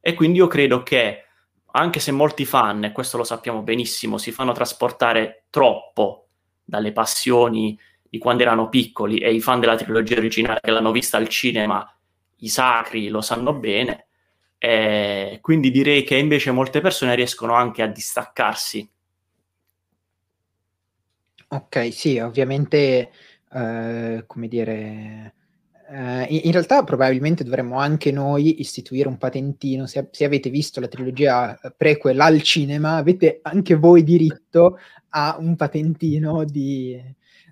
[0.00, 1.24] E quindi io credo che,
[1.72, 6.28] anche se molti fan, e questo lo sappiamo benissimo, si fanno trasportare troppo
[6.64, 11.16] dalle passioni di quando erano piccoli e i fan della trilogia originale che l'hanno vista
[11.16, 11.88] al cinema,
[12.38, 14.06] i sacri lo sanno bene,
[14.58, 18.88] e quindi direi che invece molte persone riescono anche a distaccarsi
[21.48, 23.10] Ok, sì, ovviamente,
[23.52, 25.34] eh, come dire,
[25.88, 29.86] eh, in, realtà probabilmente dovremmo anche noi istituire un patentino.
[29.86, 34.78] Se, se, avete visto la trilogia prequel al cinema, avete anche voi diritto
[35.10, 37.00] a un patentino di,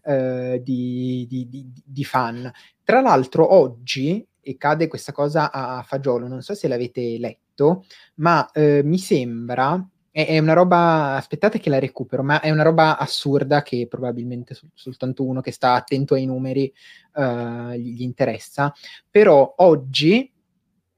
[0.04, 2.50] eh, di, di, di fan.
[2.83, 7.85] Tra l'altro, oggi, e cade questa cosa a fagiolo, non so se l'avete letto,
[8.16, 12.62] ma eh, mi sembra è, è, una roba, aspettate che la recupero, ma è una
[12.62, 16.72] roba assurda che probabilmente sol- soltanto uno che sta attento ai numeri
[17.14, 18.72] uh, gli interessa.
[19.11, 20.33] Però oggi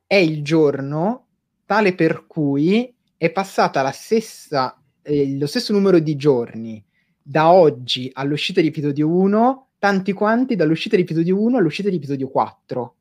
[0.06, 1.28] è il giorno
[1.64, 6.84] tale per cui è passata stessa, eh, lo stesso numero di giorni
[7.22, 12.28] da oggi all'uscita di episodio 1, tanti quanti dall'uscita di episodio 1 all'uscita di episodio
[12.28, 12.94] 4.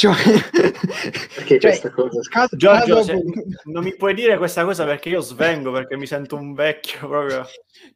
[0.00, 0.14] Cioè,
[1.34, 2.20] perché cioè, questa cosa?
[2.30, 3.02] Caso, Giorgio.
[3.02, 3.22] Se,
[3.64, 7.46] non mi puoi dire questa cosa perché io svengo, perché mi sento un vecchio proprio.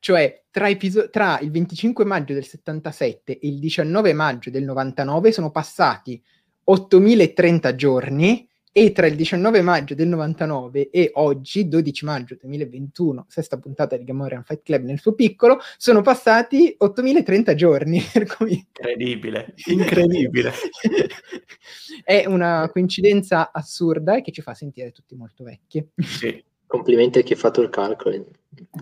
[0.00, 5.32] Cioè, tra, episo- tra il 25 maggio del 77 e il 19 maggio del 99
[5.32, 6.22] sono passati
[6.64, 13.56] 8030 giorni e tra il 19 maggio del 99 e oggi, 12 maggio 2021, sesta
[13.56, 18.02] puntata di Gamorian Fight Club nel suo piccolo, sono passati 8030 giorni.
[18.12, 20.52] Incredibile, incredibile.
[22.02, 25.90] È una coincidenza assurda e che ci fa sentire tutti molto vecchi.
[25.96, 26.42] Sì.
[26.66, 28.26] Complimenti a chi ha fatto il calcolo,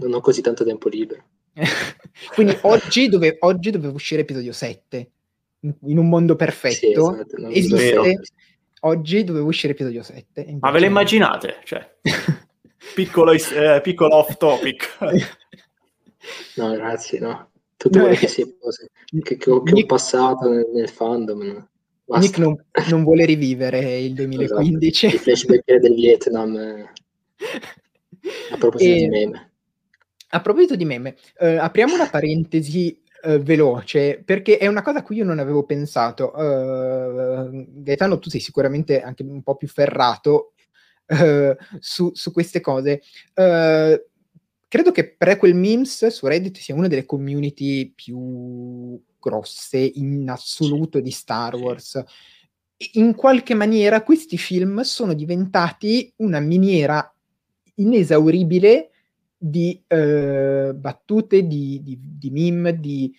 [0.00, 1.22] non ho così tanto tempo libero.
[2.33, 5.11] Quindi oggi, dove, oggi doveva uscire episodio 7,
[5.61, 8.20] in, un mondo perfetto, sì, esatto, esiste
[8.84, 10.58] oggi doveva uscire episodio 7.
[10.60, 11.56] Ma ve le immaginate?
[11.64, 11.96] Cioè,
[12.94, 14.96] piccolo, eh, piccolo off topic.
[16.56, 17.50] no, ragazzi, no.
[17.76, 18.90] Tutte no, che, si cose
[19.22, 21.68] che, che, ho, che Nick, ho passato nel, nel fandom.
[22.04, 22.18] No.
[22.18, 22.56] Nick non,
[22.90, 25.06] non, vuole rivivere il 2015.
[25.06, 25.16] Esatto.
[25.16, 26.56] Il flashback del Vietnam.
[26.56, 26.90] Eh.
[28.52, 29.50] A proposito e, di meme.
[30.28, 35.02] A proposito di meme, eh, apriamo una parentesi uh, veloce, perché è una cosa a
[35.02, 36.32] cui io non avevo pensato.
[36.35, 40.52] Uh, Gaetano, tu sei sicuramente anche un po' più ferrato
[41.06, 43.02] uh, su, su, queste cose.
[43.35, 51.11] credo che Prequel Memes su Reddit sia una delle community più grosse in assoluto di
[51.11, 52.02] Star Wars.
[52.94, 57.14] In qualche maniera questi film sono diventati una miniera
[57.74, 58.91] inesauribile
[59.44, 63.12] di eh, battute, di, di, di meme, di...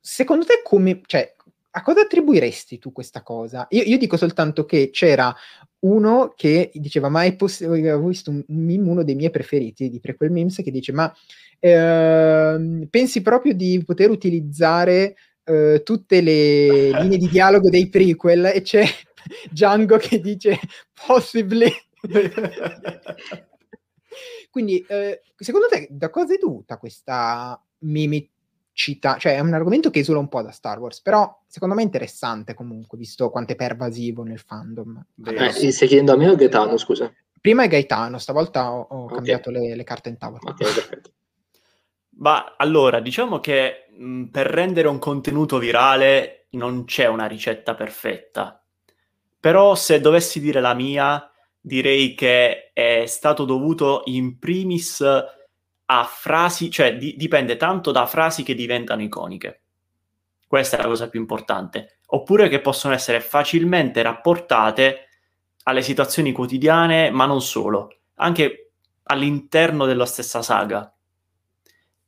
[0.00, 1.02] Secondo te come...
[1.04, 1.34] Cioè,
[1.74, 3.66] a cosa attribuiresti tu questa cosa?
[3.70, 5.34] Io, io dico soltanto che c'era
[5.80, 10.00] uno che diceva, ma è possibile, ho visto un meme, uno dei miei preferiti di
[10.00, 11.12] prequel memes, che dice, ma
[11.58, 18.62] eh, pensi proprio di poter utilizzare eh, tutte le linee di dialogo dei prequel e
[18.62, 18.84] c'è
[19.50, 20.58] Django che dice,
[21.06, 21.70] possibly.
[24.52, 29.16] Quindi, eh, secondo te, da cosa è dovuta questa mimicità?
[29.16, 31.84] Cioè, è un argomento che esula un po' da Star Wars, però secondo me è
[31.86, 35.06] interessante comunque, visto quanto è pervasivo nel fandom.
[35.24, 37.10] Eh, stai chiedendo a me o Gaetano, scusa?
[37.40, 39.14] Prima è Gaetano, stavolta ho, ho okay.
[39.14, 40.50] cambiato le, le, carte in tavola.
[40.50, 41.10] Ok, perfetto.
[42.16, 48.62] Ma allora, diciamo che mh, per rendere un contenuto virale non c'è una ricetta perfetta.
[49.40, 51.31] Però se dovessi dire la mia,
[51.64, 58.42] direi che è stato dovuto in primis a frasi, cioè di, dipende tanto da frasi
[58.42, 59.60] che diventano iconiche.
[60.46, 62.00] Questa è la cosa più importante.
[62.08, 65.08] Oppure che possono essere facilmente rapportate
[65.64, 68.72] alle situazioni quotidiane, ma non solo, anche
[69.04, 70.92] all'interno della stessa saga.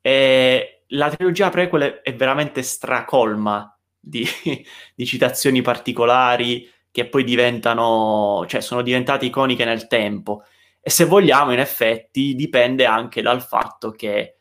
[0.00, 4.26] E la trilogia prequel è veramente stracolma di,
[4.94, 10.44] di citazioni particolari, che poi diventano, cioè sono diventate iconiche nel tempo.
[10.80, 14.36] E se vogliamo, in effetti, dipende anche dal fatto che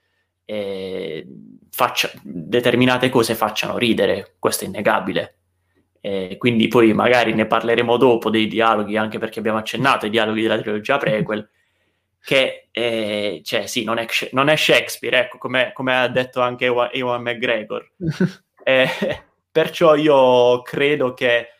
[0.45, 1.25] eh,
[1.71, 5.37] faccia, determinate cose facciano ridere, questo è innegabile.
[5.99, 10.43] Eh, quindi poi magari ne parleremo dopo dei dialoghi, anche perché abbiamo accennato ai dialoghi
[10.43, 11.49] della trilogia prequel,
[12.23, 16.65] che eh, cioè, sì, non è, non è Shakespeare, ecco, come, come, ha detto anche
[16.65, 17.93] Ewan, Ewan McGregor.
[18.65, 18.87] Eh,
[19.51, 21.52] perciò io credo che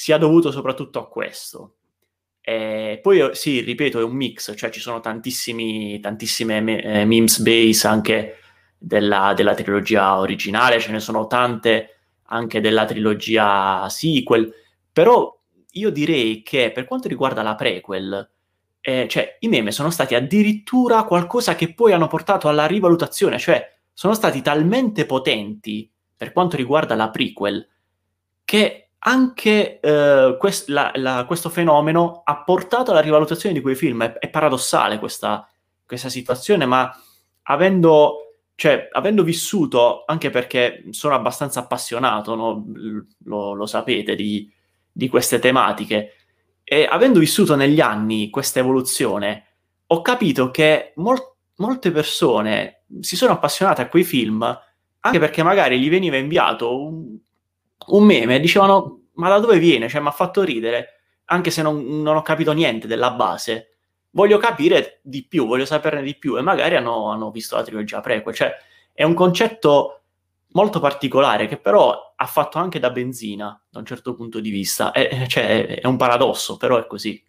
[0.00, 1.74] sia dovuto soprattutto a questo.
[2.40, 6.00] E poi sì, ripeto, è un mix, cioè ci sono tantissime
[6.62, 8.38] me- eh, memes base anche
[8.78, 14.50] della, della, trilogia originale, ce ne sono tante anche della trilogia sequel,
[14.90, 15.38] però
[15.72, 18.30] io direi che per quanto riguarda la prequel,
[18.80, 23.70] eh, cioè i meme sono stati addirittura qualcosa che poi hanno portato alla rivalutazione, cioè
[23.92, 27.68] sono stati talmente potenti per quanto riguarda la prequel
[28.46, 34.02] che anche eh, quest- la, la, questo fenomeno ha portato alla rivalutazione di quei film.
[34.04, 35.48] È, è paradossale questa,
[35.86, 36.90] questa, situazione, ma
[37.44, 42.66] avendo, cioè, avendo, vissuto, anche perché sono abbastanza appassionato, no?
[43.24, 44.52] lo, lo, sapete, di,
[44.90, 46.14] di, queste tematiche,
[46.62, 49.46] e avendo vissuto negli anni questa evoluzione,
[49.86, 54.58] ho capito che mol- molte persone si sono appassionate a quei film
[55.02, 57.16] anche perché magari gli veniva inviato un,
[57.88, 59.88] un meme dicevano ma da dove viene?
[59.88, 63.76] Cioè mi ha fatto ridere, anche se non, non, ho capito niente della base.
[64.12, 68.00] Voglio capire di più, voglio saperne di più e magari hanno, hanno visto la trilogia
[68.00, 68.34] prequel.
[68.34, 68.56] Cioè
[68.92, 70.00] è un concetto
[70.52, 74.90] molto particolare che però ha fatto anche da benzina da un certo punto di vista.
[74.90, 77.22] È, cioè, è un paradosso, però è così.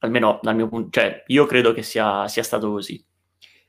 [0.00, 3.02] Almeno dal mio punto, cioè io credo che sia, sia stato così.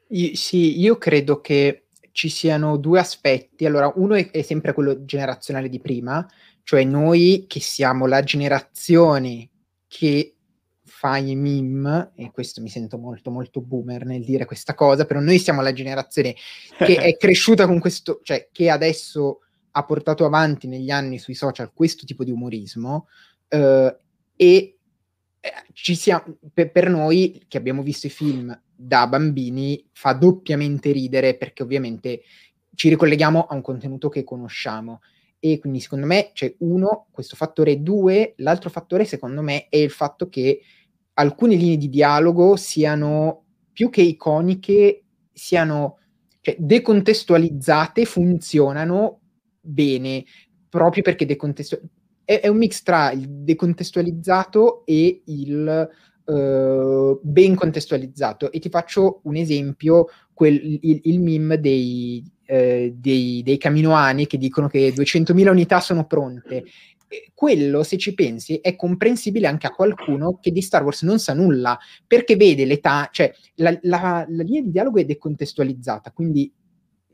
[0.09, 1.82] I, sì, io credo che
[2.13, 3.65] ci siano due aspetti.
[3.65, 6.25] Allora, uno è, è sempre quello generazionale di prima,
[6.63, 9.49] cioè noi che siamo la generazione
[9.87, 10.35] che
[10.85, 15.19] fa i meme, e questo mi sento molto molto boomer nel dire questa cosa, però
[15.19, 16.33] noi siamo la generazione
[16.77, 19.39] che è cresciuta con questo, cioè che adesso
[19.71, 23.07] ha portato avanti negli anni sui social questo tipo di umorismo
[23.49, 23.97] eh,
[24.35, 24.77] e
[25.39, 30.91] eh, ci siamo, per, per, noi che abbiamo visto i film da bambini fa doppiamente
[30.91, 32.21] ridere perché ovviamente
[32.75, 34.99] ci ricolleghiamo a un contenuto che conosciamo
[35.39, 39.89] e quindi secondo me c'è uno, questo fattore, due, l'altro fattore secondo me è il
[39.89, 40.61] fatto che
[41.13, 45.99] alcune linee di dialogo siano più che iconiche, siano
[46.41, 49.19] cioè, decontestualizzate, funzionano
[49.59, 50.23] bene,
[50.69, 52.01] proprio perché decontestualizzate.
[52.25, 55.89] È, è, un mix tra il decontestualizzato e il
[56.25, 58.51] uh, ben contestualizzato.
[58.51, 64.37] E ti faccio un esempio, quel, il, il meme dei, eh, dei, dei caminoani che
[64.37, 66.65] dicono che 200.000 unità sono pronte.
[67.33, 71.33] Quello, se ci pensi, è comprensibile anche a qualcuno che di Star Wars non sa
[71.33, 76.51] nulla, perché vede l'età, cioè la, la, la linea di dialogo è decontestualizzata, quindi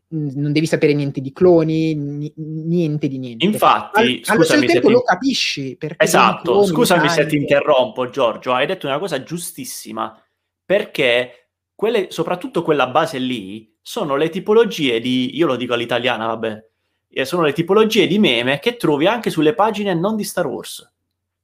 [0.10, 3.46] non devi sapere niente di cloni, n- niente di niente.
[3.46, 4.90] Infatti, All- scusami se ti...
[4.90, 5.78] lo capisci.
[5.98, 10.20] Esatto, cloni, scusami se ti interrompo Giorgio, hai detto una cosa giustissima,
[10.66, 16.66] perché quelle, soprattutto quella base lì sono le tipologie di, io lo dico all'italiana, vabbè,
[17.12, 20.92] eh, sono le tipologie di meme che trovi anche sulle pagine non di Star Wars.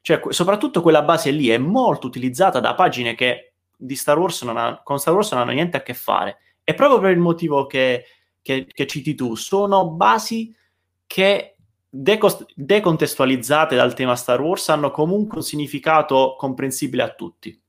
[0.02, 4.58] Cioè, soprattutto quella base lì è molto utilizzata da pagine che di Star Wars non
[4.58, 6.38] ha, con Star Wars non hanno niente a che fare.
[6.64, 8.06] E proprio per il motivo che,
[8.46, 10.54] che, che citi tu, sono basi
[11.08, 11.56] che
[11.90, 17.60] decost- decontestualizzate dal tema Star Wars hanno comunque un significato comprensibile a tutti.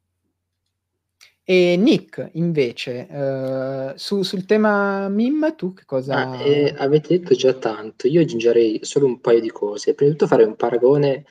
[1.45, 6.29] E Nick, invece, eh, su, sul tema MIM, tu che cosa...
[6.29, 9.95] Ah, eh, avete detto già tanto, io aggiungerei solo un paio di cose.
[9.95, 11.25] Prima di tutto fare un paragone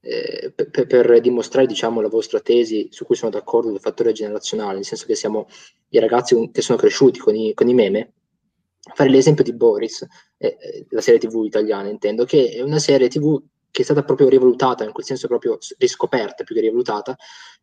[0.00, 4.74] eh, per, per, dimostrare diciamo, la vostra tesi su cui sono d'accordo del fattore generazionale,
[4.74, 5.48] nel senso che siamo
[5.88, 8.12] i ragazzi che sono cresciuti con i, con i meme.
[8.94, 10.04] Fare l'esempio di Boris,
[10.38, 13.40] eh, la serie TV italiana intendo, che è una serie TV
[13.72, 17.16] che è stata proprio rivalutata, in quel senso proprio riscoperta più che rivalutata,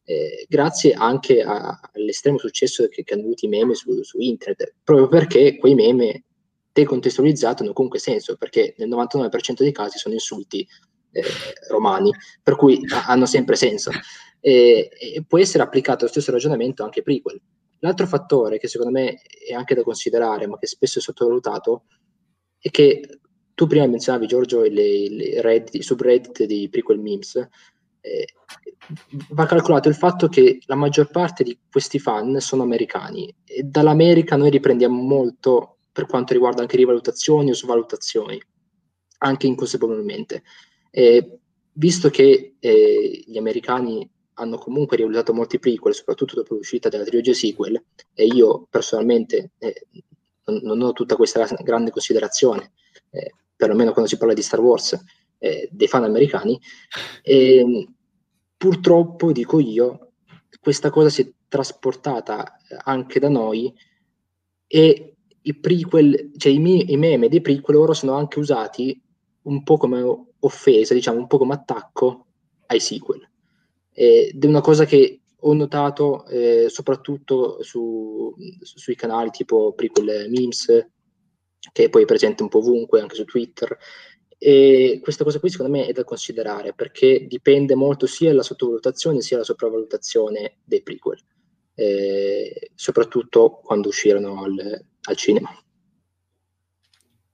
[0.03, 4.73] eh, grazie anche a, all'estremo successo che, che, hanno avuto i meme su, su, internet,
[4.83, 6.23] proprio perché quei meme
[6.71, 10.67] decontestualizzati hanno comunque senso, perché nel 99% dei casi sono insulti
[11.11, 11.23] eh,
[11.69, 12.11] romani,
[12.41, 13.91] per cui hanno sempre senso.
[14.39, 17.39] E, e, può essere applicato lo stesso ragionamento anche prequel.
[17.79, 21.85] L'altro fattore che secondo me è anche da considerare, ma che spesso è sottovalutato,
[22.59, 23.19] è che
[23.53, 27.35] tu prima menzionavi, Giorgio, Reddit, i subreddit dei prequel memes.
[28.01, 28.27] Eh,
[29.31, 34.37] va calcolato il fatto che la maggior parte di questi fan sono americani e dall'America
[34.37, 38.41] noi riprendiamo molto per quanto riguarda anche rivalutazioni o svalutazioni,
[39.17, 40.43] anche inconsapevolmente.
[40.89, 41.39] Eh,
[41.73, 44.09] visto che eh, gli americani
[44.39, 47.81] hanno comunque rivalutato molti prequel, soprattutto dopo l'uscita della trilogia sequel,
[48.13, 49.87] e io personalmente eh,
[50.45, 52.71] non, non, ho tutta questa grande considerazione,
[53.11, 54.97] eh, perlomeno quando si parla di Star Wars,
[55.37, 56.59] eh, dei fan americani.
[57.21, 57.87] E,
[58.55, 60.11] purtroppo, dico io,
[60.59, 63.73] questa cosa si è trasportata anche da noi
[64.67, 69.01] e i prequel, cioè i, i meme dei prequel ora sono anche usati
[69.43, 70.03] un po' come
[70.39, 72.27] offesa, diciamo, un po' come attacco
[72.67, 73.27] ai sequel.
[74.01, 80.87] Ed è una cosa che ho notato eh, soprattutto su, sui canali tipo prequel memes
[81.73, 83.77] che poi è presente un po' ovunque, anche su Twitter.
[84.37, 89.19] E questa cosa qui secondo me è da considerare perché dipende molto sia dalla sottovalutazione
[89.19, 91.19] sia dalla sopravvalutazione dei prequel,
[91.75, 95.53] eh, soprattutto quando uscirono al, al cinema.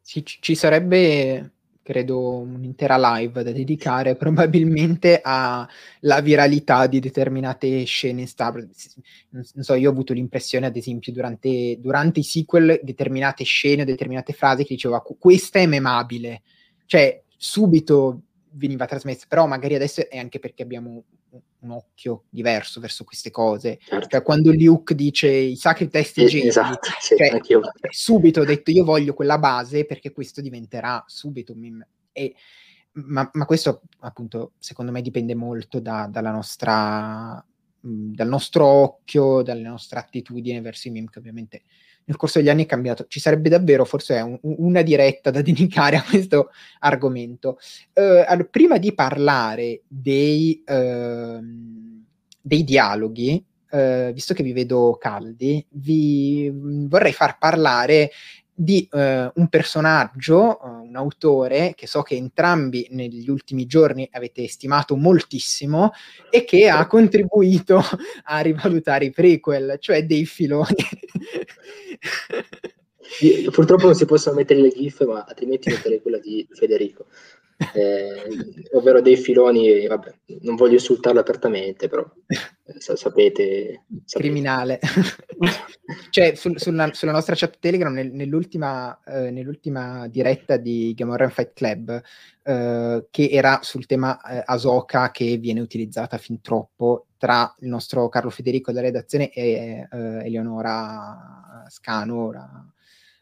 [0.01, 1.54] Sì, ci sarebbe
[1.85, 5.69] credo un'intera live da dedicare probabilmente alla
[6.23, 8.55] viralità di determinate scene Star.
[9.29, 14.33] Non, so, io ho avuto l'impressione, ad esempio, durante, durante i sequel, determinate scene determinate
[14.33, 16.41] frasi che diceva questa è memabile,
[16.87, 18.21] cioè subito
[18.53, 21.03] veniva trasmessa, però magari adesso è anche perché abbiamo
[21.65, 23.79] un occhio diverso verso queste cose.
[23.83, 24.07] Certo.
[24.07, 27.39] Cioè, quando Luke dice i sacri testi eh, Jedi, esatto, sì, cioè,
[27.89, 31.87] subito ho detto io voglio quella base perché questo diventerà subito un meme.
[32.11, 32.35] E,
[32.93, 37.43] ma, ma, questo appunto secondo me dipende molto da, dalla nostra,
[37.79, 41.63] dal nostro occhio, dalle nostre attitudini verso i meme che ovviamente
[42.05, 43.05] nel corso degli anni è cambiato.
[43.07, 46.49] Ci sarebbe davvero forse un, una diretta da dedicare a questo
[46.79, 47.57] argomento.
[47.93, 51.39] Uh, allora, prima di parlare dei, uh,
[52.41, 58.11] dei dialoghi, uh, visto che vi vedo caldi, vi vorrei far parlare
[58.57, 64.47] di uh, un personaggio, uh, un autore che so che entrambi negli ultimi giorni avete
[64.47, 65.91] stimato moltissimo
[66.29, 67.81] e che ha contribuito
[68.23, 70.67] a rivalutare i prequel, cioè dei filoni.
[73.51, 77.05] Purtroppo non si possono mettere le gif, ma altrimenti metterei quella di Federico
[77.73, 84.79] eh, ovvero dei filoni, vabbè, non voglio insultarlo apertamente, però eh, sapete, sapete, Criminale.
[86.09, 91.53] cioè, sul, sulla, sulla, nostra chat Telegram, nel, nell'ultima, eh, nell'ultima, diretta di Gamorrean Fight
[91.53, 92.01] Club,
[92.43, 98.09] eh, che era sul tema eh, Asoka che viene utilizzata fin troppo tra il nostro
[98.09, 102.74] Carlo Federico della redazione e eh, Eleonora Scano, ora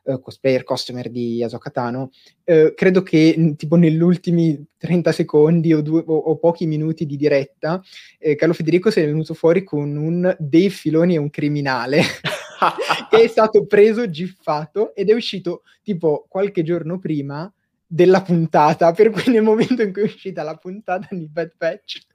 [0.03, 2.09] uh, cosplayer customer di Asokatano,
[2.45, 7.15] uh, credo che tipo negli ultimi 30 secondi o, due, o, o pochi minuti di
[7.15, 7.81] diretta,
[8.19, 12.01] eh, Carlo Federico si è venuto fuori con un dei filoni e un criminale.
[13.09, 17.51] che è stato preso, giffato ed è uscito tipo qualche giorno prima
[17.85, 22.11] della puntata, per cui nel momento in cui è uscita la puntata di Bad Patch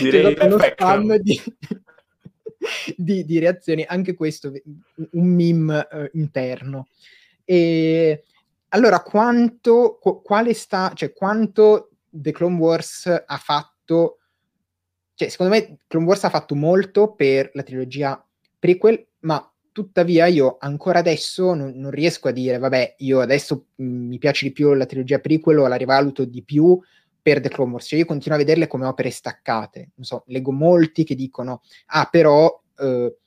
[0.00, 1.40] Direi c'è uno spam di,
[2.96, 4.52] di, di, reazioni, anche questo
[5.12, 6.88] un meme uh, interno.
[7.44, 8.24] E
[8.68, 14.18] allora, quanto, qu- quale sta, cioè, quanto The Clone Wars ha fatto,
[15.14, 18.22] cioè, secondo me Clone Wars ha fatto molto per la trilogia
[18.58, 23.84] prequel, ma tuttavia io ancora adesso non, non riesco a dire, vabbè, io adesso mh,
[23.84, 26.78] mi piace di più la trilogia prequel o la rivaluto di più
[27.28, 30.50] per The Clone Wars, cioè io continuo a vederle come opere staccate, non so, leggo
[30.50, 33.18] molti che dicono, ah però eh,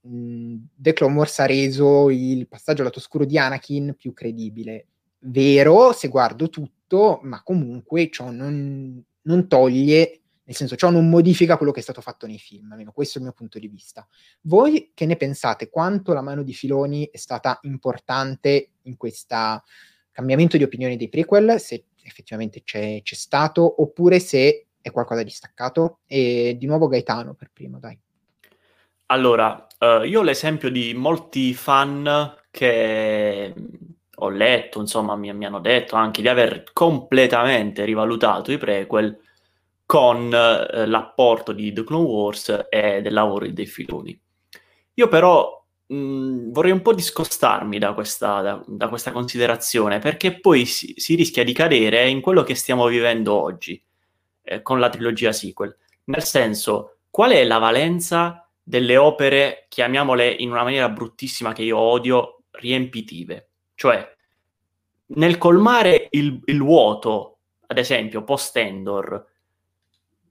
[0.00, 4.88] The Clone Wars ha reso il passaggio al lato oscuro di Anakin più credibile.
[5.20, 11.56] Vero, se guardo tutto, ma comunque ciò non, non toglie, nel senso ciò non modifica
[11.56, 14.04] quello che è stato fatto nei film, almeno questo è il mio punto di vista.
[14.40, 15.70] Voi che ne pensate?
[15.70, 19.62] Quanto la mano di Filoni è stata importante in questo
[20.10, 25.30] cambiamento di opinione dei prequel, se effettivamente c'è, c'è stato, oppure se è qualcosa di
[25.30, 26.00] staccato?
[26.06, 27.98] E di nuovo Gaetano per primo, dai.
[29.06, 33.54] Allora, uh, io ho l'esempio di molti fan che
[34.16, 39.18] ho letto, insomma, mi, mi, hanno detto anche di aver completamente rivalutato i prequel
[39.86, 44.18] con uh, l'apporto di The Clone Wars e del lavoro dei filoni.
[44.94, 45.63] Io però
[46.50, 51.44] vorrei un po' discostarmi da questa, da, da questa considerazione, perché poi si, si, rischia
[51.44, 53.82] di cadere in quello che stiamo vivendo oggi
[54.42, 55.76] eh, con la trilogia sequel.
[56.04, 61.78] Nel senso, qual è la valenza delle opere, chiamiamole in una maniera bruttissima che io
[61.78, 63.48] odio, riempitive.
[63.74, 64.14] Cioè,
[65.06, 69.26] nel colmare il, il vuoto, ad esempio, post-Endor,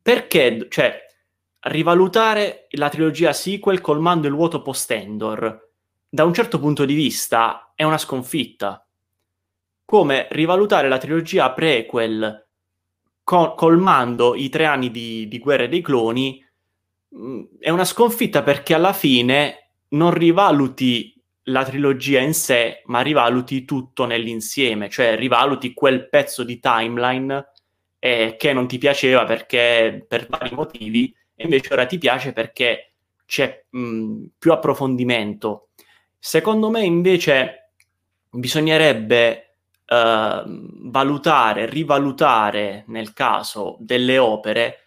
[0.02, 1.00] perché, cioè,
[1.64, 5.70] rivalutare la trilogia sequel colmando il vuoto post-Endor,
[6.10, 8.86] da un certo punto di vista, è una sconfitta.
[9.86, 12.48] Come rivalutare la trilogia prequel
[13.24, 16.44] co- colmando i tre anni di, di Guerra dei Cloni
[17.60, 21.14] è una sconfitta perché alla fine non rivaluti
[21.48, 27.52] la trilogia in sé, ma rivaluti tutto nell'insieme, cioè rivaluti quel pezzo di timeline
[28.00, 31.14] eh, che non ti piaceva perché per vari motivi,
[31.44, 32.94] invece ora ti piace perché
[33.26, 35.70] c'è mh, più approfondimento.
[36.18, 37.72] Secondo me invece
[38.30, 39.56] bisognerebbe
[39.88, 44.78] uh, valutare, rivalutare nel caso delle opere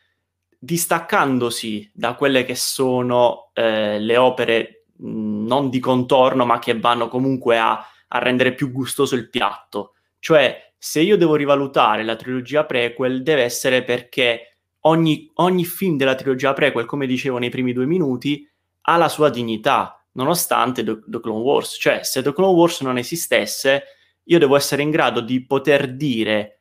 [0.59, 7.09] distaccandosi da quelle che sono eh, le opere mh, non di contorno, ma che vanno
[7.09, 9.94] comunque a, a, rendere più gustoso il piatto.
[10.18, 14.55] Cioè, se io devo rivalutare la trilogia prequel, deve essere perché
[14.87, 18.49] ogni, ogni film della trilogia prequel, come dicevo nei primi due minuti,
[18.82, 21.76] ha la sua dignità, nonostante The, The Clone Wars.
[21.78, 23.82] Cioè, se The Clone Wars non esistesse,
[24.24, 26.53] io devo essere in grado di poter dire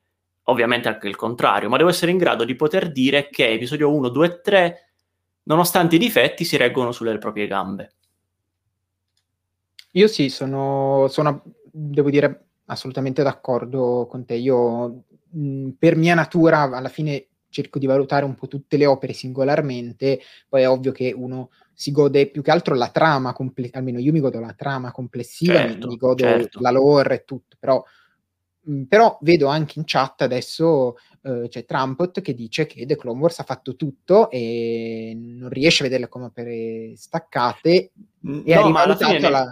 [0.47, 4.09] ovviamente anche il contrario, ma devo essere in grado di poter dire che episodio 1,
[4.09, 4.93] 2 e 3,
[5.43, 7.93] nonostante i difetti, si reggono sulle proprie gambe.
[9.91, 14.35] Io sì, sono, sono devo dire, assolutamente d'accordo con te.
[14.35, 19.13] Io, mh, per mia natura, alla fine cerco di valutare un po' tutte le opere
[19.13, 23.99] singolarmente, poi è ovvio che uno si gode più che altro la trama, comple- almeno
[23.99, 26.61] io mi godo la trama complessiva, certo, mi, godo certo.
[26.61, 27.83] la lore e tutto, però
[28.65, 33.19] Mhmm, però vedo anche in chat adesso uh, c'è Trumpet che dice che The Clone
[33.19, 37.91] Wars ha fatto tutto e non riesce a vederle come opere staccate
[38.21, 39.45] no, e ha rivalutato la...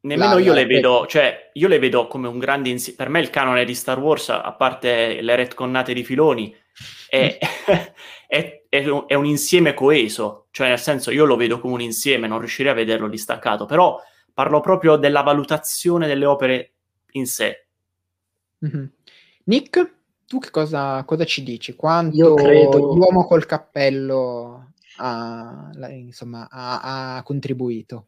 [0.00, 2.96] Nemmeno la, io la, le vedo, cioè io le vedo come un grande insieme.
[2.96, 6.54] Per me il canone di Star Wars, a parte le retconnate di filoni,
[7.08, 7.38] è,
[8.26, 10.46] è, è, un, è, un, insieme coeso.
[10.50, 13.66] Cioè, nel senso, io lo vedo come un insieme, non riuscirei a vederlo distaccato.
[13.66, 14.00] Però
[14.32, 16.72] parlo proprio della valutazione delle opere
[17.12, 17.66] in sé.
[18.64, 18.84] Mm-hmm.
[19.44, 19.94] Nick,
[20.26, 21.74] tu che cosa, cosa, ci dici?
[21.74, 22.94] Quanto credo...
[22.94, 28.06] l'uomo col cappello ha, insomma, ha, ha contribuito?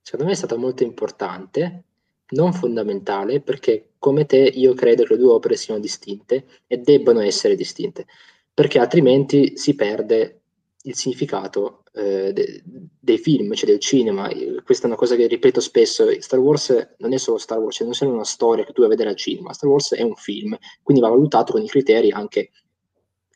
[0.00, 1.84] Secondo me è stata molto importante,
[2.30, 7.20] non fondamentale, perché come te io credo che le due opere siano distinte e debbano
[7.20, 8.06] essere distinte,
[8.52, 10.40] perché altrimenti si perde
[10.82, 14.28] il significato eh, de- dei film, cioè del cinema.
[14.64, 17.86] Questa è una cosa che ripeto spesso, Star Wars non è solo Star Wars, cioè
[17.86, 20.14] non è una storia che tu vai a vedere al cinema, Star Wars è un
[20.14, 22.50] film, quindi va valutato con i criteri anche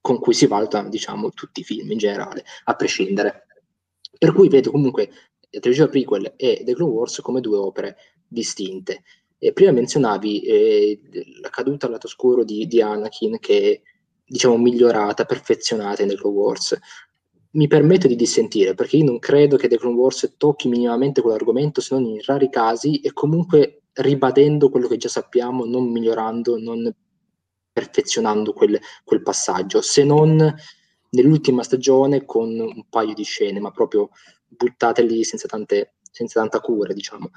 [0.00, 3.46] con cui si valutano, diciamo, tutti i film in generale, a prescindere.
[4.18, 5.10] Per cui vedo comunque
[5.50, 7.96] la trilogia prequel e The Clone Wars come due opere
[8.32, 9.02] distinte.
[9.38, 11.00] E prima menzionavi eh,
[11.40, 13.80] la caduta al lato oscuro di, di Anakin che è
[14.24, 16.78] diciamo migliorata, perfezionata in The Clone Wars
[17.52, 21.80] mi permetto di dissentire perché io non credo che The Clone Wars tocchi minimamente quell'argomento
[21.80, 26.90] se non in rari casi e comunque ribadendo quello che già sappiamo, non migliorando, non
[27.72, 30.54] perfezionando quel, quel passaggio, se non
[31.10, 34.10] nell'ultima stagione con un paio di scene, ma proprio
[34.46, 37.30] buttate lì senza, tante, senza tanta cura, diciamo.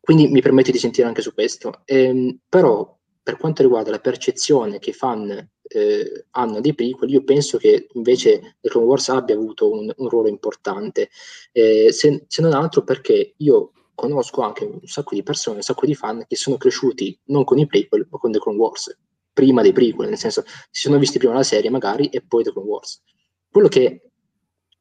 [0.00, 1.82] Quindi mi permetto di sentire anche su questo.
[1.84, 7.24] Ehm, però per quanto riguarda la percezione che i fan eh, hanno dei prequel, io
[7.24, 11.10] penso che invece The Clone Wars abbia avuto un, un ruolo importante,
[11.52, 15.84] eh, se, se, non altro perché io conosco anche un sacco di persone, un sacco
[15.84, 18.96] di fan che sono cresciuti non con i prequel, ma con The Clone Wars,
[19.32, 22.52] prima dei prequel, nel senso si sono visti prima la serie magari e poi The
[22.52, 23.02] Clone Wars.
[23.50, 24.07] Quello che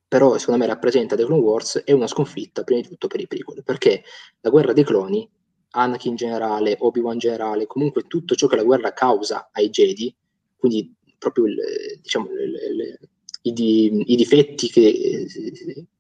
[0.08, 3.28] però secondo me rappresenta The Clone Wars è una sconfitta prima di tutto per i
[3.28, 4.04] prequel, perché
[4.40, 5.30] la guerra dei cloni,
[5.72, 10.16] Anakin in generale, Obi-Wan in generale, comunque tutto ciò che la guerra causa ai Jedi,
[10.56, 11.58] quindi proprio il,
[12.02, 13.00] diciamo, le, le,
[13.42, 15.26] i, di, i, difetti che,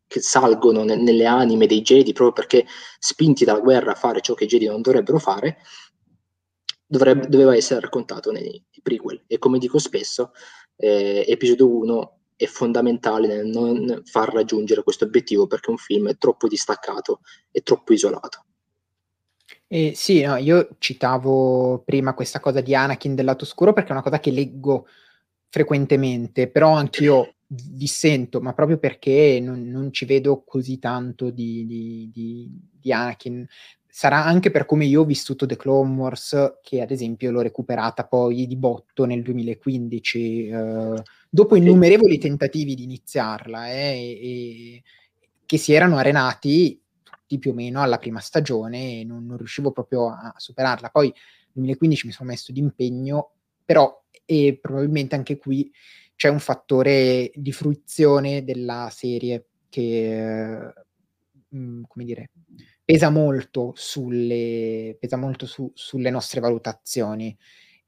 [0.08, 2.66] che salgono ne, nelle anime dei Jedi proprio perché
[2.99, 5.58] spinti dalla guerra a fare ciò che i Jedi non dovrebbero fare,
[6.86, 9.24] dovrebbe, doveva essere raccontato nei, nei, prequel.
[9.28, 10.32] E come dico spesso,
[10.78, 16.18] eh, episodio 1 è fondamentale nel non far raggiungere questo obiettivo perché un film è
[16.18, 17.22] troppo distaccato
[17.52, 18.46] e troppo isolato.
[19.68, 23.94] Eh, sì, no, io citavo prima questa cosa di Anakin del lato oscuro perché è
[23.94, 24.88] una cosa che leggo
[25.50, 32.10] frequentemente, però anch'io dissento, ma proprio perché non, non ci vedo così tanto di, di,
[32.14, 33.46] di, di, Anakin.
[33.98, 38.06] Sarà anche per come io ho vissuto The Clone Wars, che ad esempio l'ho recuperata
[38.06, 44.84] poi di botto nel 2015, eh, dopo innumerevoli tentativi di iniziarla, eh, e, e
[45.48, 49.72] che si erano arenati tutti più o meno alla prima stagione e non, non riuscivo
[49.72, 50.89] proprio a, superarla.
[50.89, 51.16] Poi nel
[51.54, 53.32] 2015 mi sono messo d'impegno,
[53.66, 55.74] però e probabilmente anche qui
[56.16, 60.72] c'è un fattore di fruizione della serie che,
[61.50, 62.30] mh, mm, come dire,
[62.88, 67.38] pesa molto sulle, pesa molto su, sulle nostre valutazioni.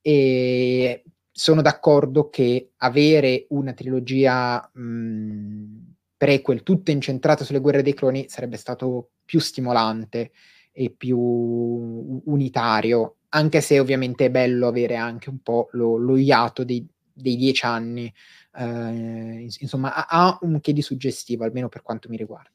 [0.01, 5.77] E sono d'accordo che avere una trilogia mh, mm,
[6.17, 10.31] prequel tutta incentrata sulle guerre dei cloni sarebbe stato più stimolante
[10.73, 16.65] e più unitario, anche se ovviamente è bello avere anche un po' lo, lo iato
[16.65, 18.13] dei, dei dieci anni,
[18.53, 22.51] eh, insomma ha, ha, un che di suggestivo, almeno per quanto mi riguarda.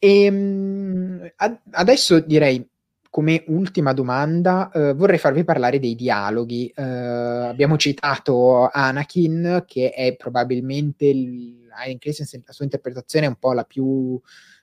[0.00, 2.66] E, ehm, ad, adesso direi
[3.10, 6.72] come ultima domanda, eh, vorrei farvi parlare dei dialoghi.
[6.74, 13.64] Eh, abbiamo citato Anakin, che è probabilmente il, la sua interpretazione è un po' la
[13.64, 14.18] più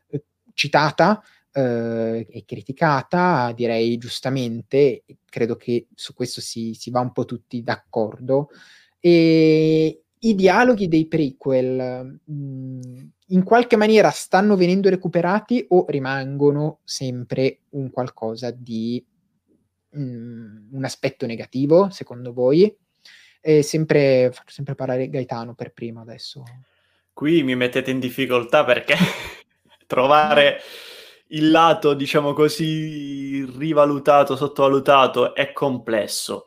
[0.09, 0.23] eh,
[0.53, 1.21] citata
[1.51, 7.61] eh, e criticata, direi giustamente, credo che su questo si, si va un po' tutti
[7.61, 8.49] d'accordo.
[8.99, 16.79] E i dialoghi dei prequel mh, mm, in qualche maniera stanno venendo recuperati o rimangono
[16.83, 19.03] sempre un qualcosa di
[19.89, 22.73] mh, mm, un aspetto negativo, secondo voi?
[23.41, 26.43] E sempre, faccio sempre parlare Gaetano per primo adesso.
[27.13, 28.95] Qui mi mettete in difficoltà perché
[29.87, 30.61] trovare
[31.29, 36.46] il lato, diciamo così, rivalutato, sottovalutato è complesso.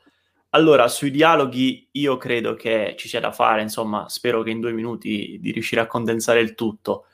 [0.52, 4.72] Allora, sui dialoghi io credo che ci sia da fare, insomma, spero che in due
[4.72, 7.06] minuti di riuscire a condensare il tutto.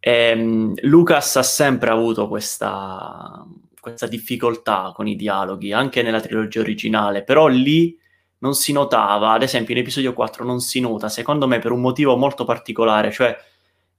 [0.00, 3.44] Ehm, Lucas ha sempre avuto questa,
[3.80, 7.98] questa difficoltà con i dialoghi, anche nella trilogia originale, però lì
[8.38, 11.80] non si notava, ad esempio in episodio 4 non si nota, secondo me per un
[11.80, 13.36] motivo molto particolare, cioè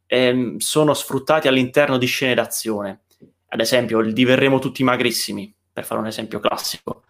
[0.08, 3.02] ehm, sono sfruttati all'interno di scene d'azione.
[3.50, 7.04] Ad esempio, il diverremo tutti magrissimi, per fare un esempio classico.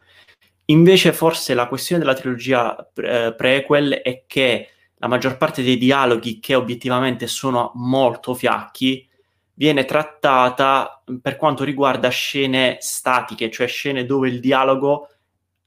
[0.70, 6.40] Invece forse la questione della trilogia eh, prequel è che la maggior parte dei dialoghi
[6.40, 9.08] che obiettivamente sono molto fiacchi
[9.54, 15.10] viene trattata per quanto riguarda scene statiche, cioè scene dove il dialogo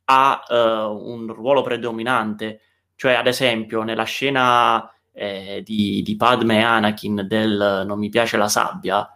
[0.05, 2.61] ha uh, un ruolo predominante.
[2.95, 8.37] Cioè, ad esempio, nella scena eh, di, di, Padme e Anakin del Non mi piace
[8.37, 9.07] la sabbia,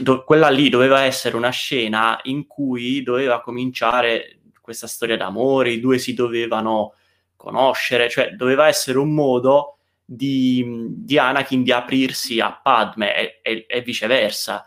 [0.00, 4.38] do- quella lì doveva essere una scena in cui doveva cominciare
[4.72, 6.94] questa storia d'amore, i due si dovevano
[7.36, 13.66] conoscere, cioè doveva essere un modo di, di Anakin di aprirsi a Padme e, e,
[13.68, 14.66] e viceversa.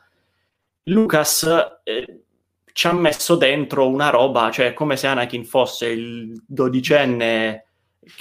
[0.83, 1.47] Lucas
[1.83, 2.21] eh,
[2.71, 7.63] ci ha messo dentro una roba, cioè come se Anakin fosse il dodicenne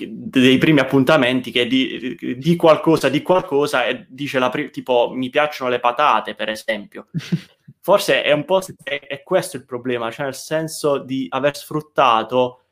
[0.08, 5.28] dei primi appuntamenti che di, di, qualcosa, di qualcosa e dice la pri- tipo mi
[5.28, 7.08] piacciono le patate, per esempio.
[7.84, 12.62] Forse è un po' è, è questo il problema, cioè nel senso di aver sfruttato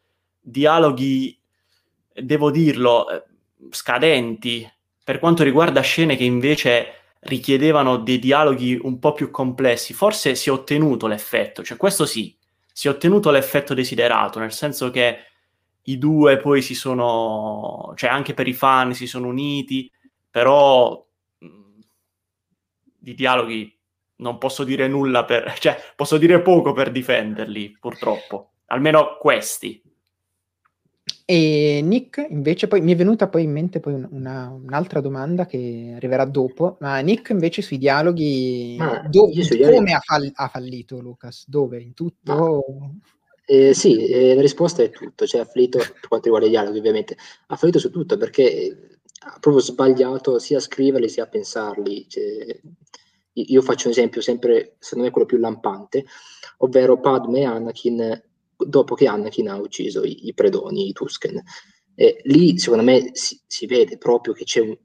[0.41, 1.39] dialoghi,
[2.15, 3.23] devo dirlo, eh,
[3.69, 4.67] scadenti.
[5.05, 10.49] Per quanto riguarda scene che invece richiedevano dei dialoghi un po' più complessi, forse si
[10.49, 12.35] è ottenuto l'effetto, cioè questo sì,
[12.73, 15.19] si è ottenuto l'effetto desiderato, nel senso che
[15.83, 19.93] i due poi si sono, cioè anche per i fan si sono uniti,
[20.31, 21.07] però
[21.39, 23.79] di dialoghi
[24.23, 29.83] non posso dire nulla per, cioè posso dire poco per difenderli, purtroppo, almeno questi.
[31.25, 35.93] E Nick, invece, poi mi è venuta poi in mente poi una, un'altra domanda che
[35.95, 39.93] arriverà dopo, ma Nick invece sui dialoghi, ah, do, sui come.
[39.93, 41.45] Ha, fall- ha, fallito Lucas?
[41.49, 41.81] Dove?
[41.81, 42.33] In tutto?
[42.33, 42.91] Ah.
[43.45, 46.79] Eh, sì, eh, la risposta è tutto, cioè ha fallito per quanto riguarda i dialoghi
[46.79, 47.17] ovviamente,
[47.47, 52.07] ha fallito su tutto perché ha proprio sbagliato sia a scriverli sia a pensarli.
[52.09, 52.61] Cioè,
[53.35, 56.05] io faccio un esempio sempre, secondo me quello più lampante,
[56.59, 58.23] ovvero Padme e Anakin
[58.57, 61.43] dopo che Anakin ha ucciso i, i predoni, i Tusken.
[61.95, 64.77] E lì secondo me si, si vede proprio che c'è un,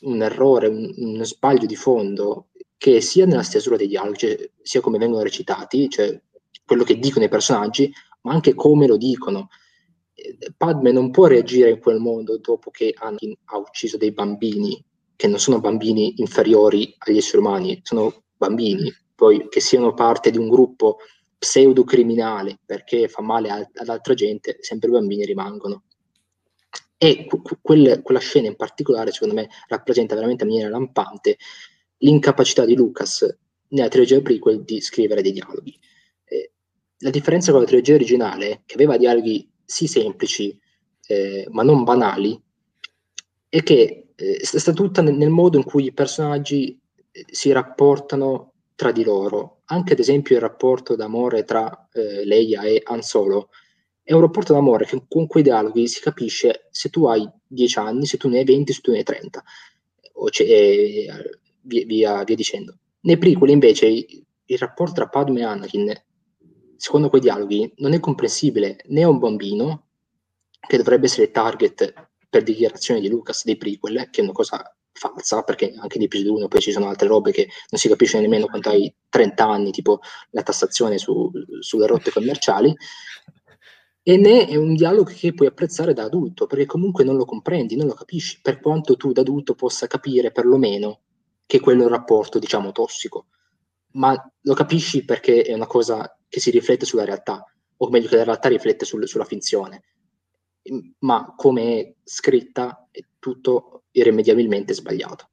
[0.00, 4.80] un errore, un, uno sbaglio di fondo che sia nella stesura dei dialoghi, cioè, sia
[4.80, 6.20] come vengono recitati, cioè
[6.64, 7.90] quello che dicono i personaggi,
[8.22, 9.48] ma anche come lo dicono.
[10.56, 14.82] Padme non può reagire in quel modo dopo che Anakin ha ucciso dei bambini,
[15.16, 20.38] che non sono bambini inferiori agli esseri umani, sono bambini, poi che siano parte di
[20.38, 20.98] un gruppo
[21.38, 25.84] pseudo-criminale perché fa male a, ad altra gente, sempre i bambini rimangono.
[26.98, 31.36] E que- quel, quella scena in particolare, secondo me, rappresenta veramente in maniera lampante
[31.98, 33.38] l'incapacità di Lucas
[33.68, 35.78] nella trilogia prequel di scrivere dei dialoghi.
[36.24, 36.52] Eh,
[36.98, 40.58] la differenza con la trilogia originale, che aveva dialoghi sì semplici,
[41.08, 42.40] eh, ma non banali,
[43.48, 46.78] è che eh, sta tutta nel, nel modo in cui i personaggi
[47.12, 49.60] eh, si rapportano tra di loro.
[49.66, 53.50] Anche ad esempio il rapporto d'amore tra eh, Leia e Han Solo
[54.02, 58.06] è un rapporto d'amore che con quei dialoghi si capisce se tu hai 10 anni,
[58.06, 59.42] se tu ne hai 20, se tu ne hai 30,
[60.12, 61.06] o eh,
[61.62, 62.78] via, via, via, dicendo.
[63.00, 65.92] Nei prequel invece il, il rapporto tra Padme e Anakin,
[66.76, 69.86] secondo quei dialoghi, non è comprensibile né a un bambino,
[70.60, 75.42] che dovrebbe essere target per dichiarazione di Lucas dei prequel, che è una cosa falsa,
[75.42, 78.44] perché anche di episodio 1 poi ci sono altre robe che non si capisce nemmeno
[78.44, 80.00] quando hai 30 anni, tipo
[80.32, 81.30] la tassazione su,
[81.60, 82.76] sulle rotte commerciali,
[84.02, 87.74] e né è un dialogo che puoi apprezzare da adulto, perché comunque non lo comprendi,
[87.74, 91.00] non lo capisci, per quanto tu da adulto possa capire perlomeno
[91.46, 93.28] che quello è un rapporto, diciamo, tossico,
[93.92, 97.42] ma lo capisci perché è una cosa che si riflette sulla realtà,
[97.78, 99.84] o meglio che la realtà riflette sul, sulla finzione,
[101.00, 105.30] ma come scritta è tutto irrimediabilmente sbagliato.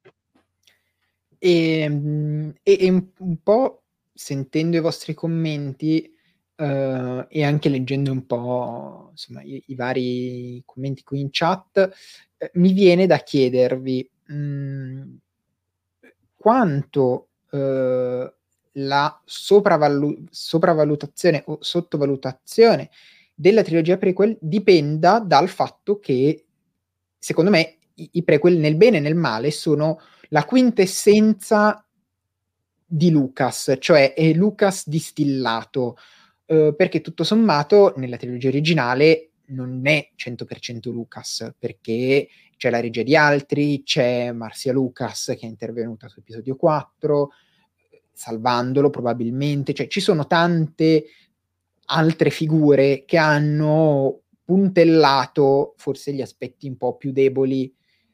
[1.38, 3.82] E, ehm, e, e un, un, po'
[4.12, 6.14] sentendo i vostri commenti
[6.56, 11.90] uh, e anche leggendo un po' insomma, i, i vari commenti qui in chat,
[12.38, 15.14] eh, mi viene da chiedervi mh, mm,
[16.34, 18.32] quanto uh,
[18.76, 22.90] la sopravvalu- sopravvalutazione o sottovalutazione
[23.34, 26.44] della trilogia prequel dipenda dal fatto che,
[27.18, 31.84] secondo me, i, i prequel nel bene e nel male sono la quintessenza
[32.86, 35.96] di Lucas, cioè è Lucas distillato,
[36.46, 43.02] eh, perché tutto sommato nella trilogia originale non è 100% Lucas, perché c'è la regia
[43.02, 47.30] di altri, c'è Marcia Lucas che è intervenuta su episodio 4,
[48.12, 51.04] salvandolo probabilmente, cioè ci sono tante
[51.86, 57.72] altre figure che hanno puntellato forse gli aspetti un po' più deboli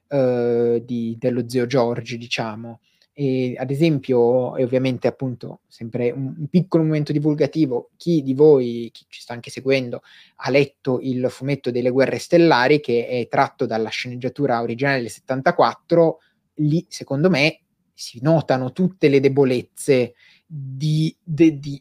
[0.08, 2.80] uh, di, dello zio Giorgi, diciamo.
[3.12, 8.88] E, ad esempio, e ovviamente appunto sempre un, un, piccolo momento divulgativo, chi di voi,
[8.92, 10.02] chi ci sta anche seguendo,
[10.36, 16.18] ha letto il fumetto delle guerre stellari che è tratto dalla sceneggiatura originale del 74,
[16.54, 17.60] lì secondo me
[17.92, 20.14] si notano tutte le debolezze
[20.52, 21.80] di, di, di,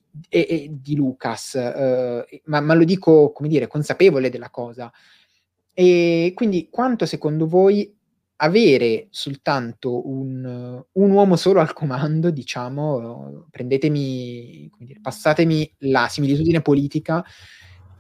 [0.69, 4.91] di, Lucas, eh, ma, ma, lo dico, come dire, consapevole della cosa.
[5.73, 7.91] E quindi quanto secondo voi
[8.41, 17.25] avere soltanto un, un uomo solo al comando, diciamo, prendetemi, dire, passatemi la similitudine politica,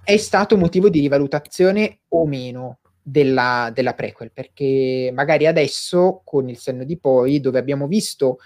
[0.03, 4.31] è stato motivo di rivalutazione o meno della, della prequel?
[4.31, 8.37] Perché magari adesso, con il senno di poi, dove abbiamo visto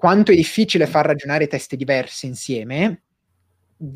[0.00, 3.02] quanto è difficile far ragionare teste diverse insieme,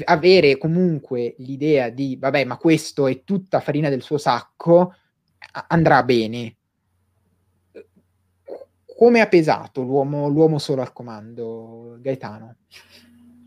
[0.04, 4.94] avere comunque l'idea di, vabbè, ma questo è tutta farina del suo sacco,
[5.68, 6.56] andrà bene.
[8.84, 12.56] Come ha pesato l'uomo, l'uomo solo al comando, Gaetano?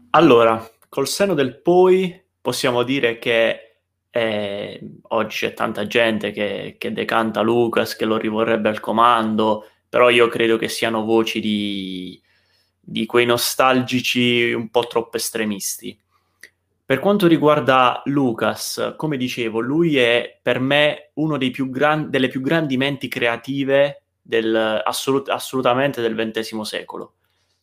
[0.10, 6.92] Allora, col seno del poi possiamo dire che eh, oggi c'è tanta gente che, che,
[6.92, 12.20] decanta Lucas, che lo rivorrebbe al comando, però io credo che siano voci di,
[12.90, 16.00] di quei nostalgici un po' troppo estremisti.
[16.86, 21.12] Per quanto riguarda Lucas, come dicevo, lui è per me
[21.52, 27.16] più gran- delle più grandi menti creative del, assolut- assolutamente del XX secolo.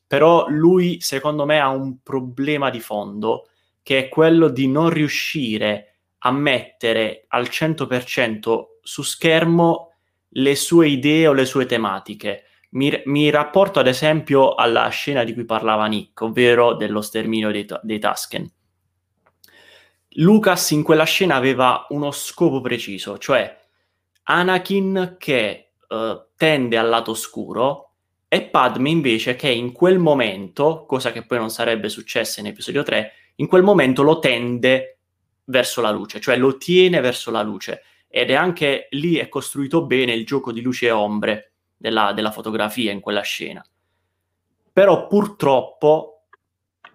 [0.07, 3.49] Però lui, secondo me, ha un problema di fondo,
[3.83, 9.93] che è quello di non riuscire a mettere al 100% su schermo
[10.37, 12.45] le sue idee o le sue tematiche
[12.75, 17.67] mi, mi, rapporto ad esempio alla scena di cui parlava Nick, ovvero dello sterminio dei,
[17.83, 18.51] dei Tusken.
[20.17, 23.61] Lucas in quella scena aveva uno scopo preciso, cioè
[24.25, 27.91] Anakin che uh, tende al lato scuro
[28.29, 32.83] e Padme invece che in quel momento, cosa che poi non sarebbe successa in episodio
[32.83, 34.99] 3, in quel momento lo tende
[35.47, 37.83] verso la luce, cioè lo tiene verso la luce.
[38.09, 42.31] Ed è anche lì è costruito bene il gioco di luce e ombre della, della
[42.31, 43.65] fotografia in quella scena.
[44.73, 46.25] Però purtroppo,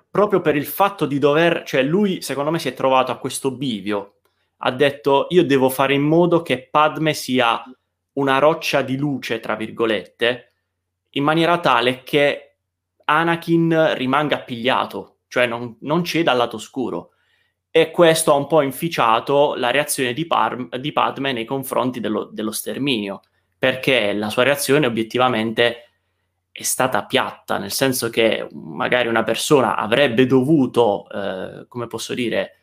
[0.10, 3.52] proprio per il fatto di dover, cioè lui secondo me si è trovato a questo
[3.52, 4.16] bivio,
[4.58, 7.64] ha detto io devo fare in modo che Padme sia
[8.14, 10.54] una roccia di luce, tra virgolette,
[11.12, 12.58] in maniera tale che
[13.06, 17.12] Anakin rimanga appigliato, cioè non, non ceda al lato scuro.
[17.72, 22.26] E questo ha un po' inficiato la reazione di, Par- di Padme nei confronti dello,
[22.26, 23.22] dello sterminio
[23.60, 25.89] perché la sua reazione obiettivamente
[26.49, 32.62] è stata piatta, nel senso che magari una persona avrebbe dovuto, eh, come posso dire,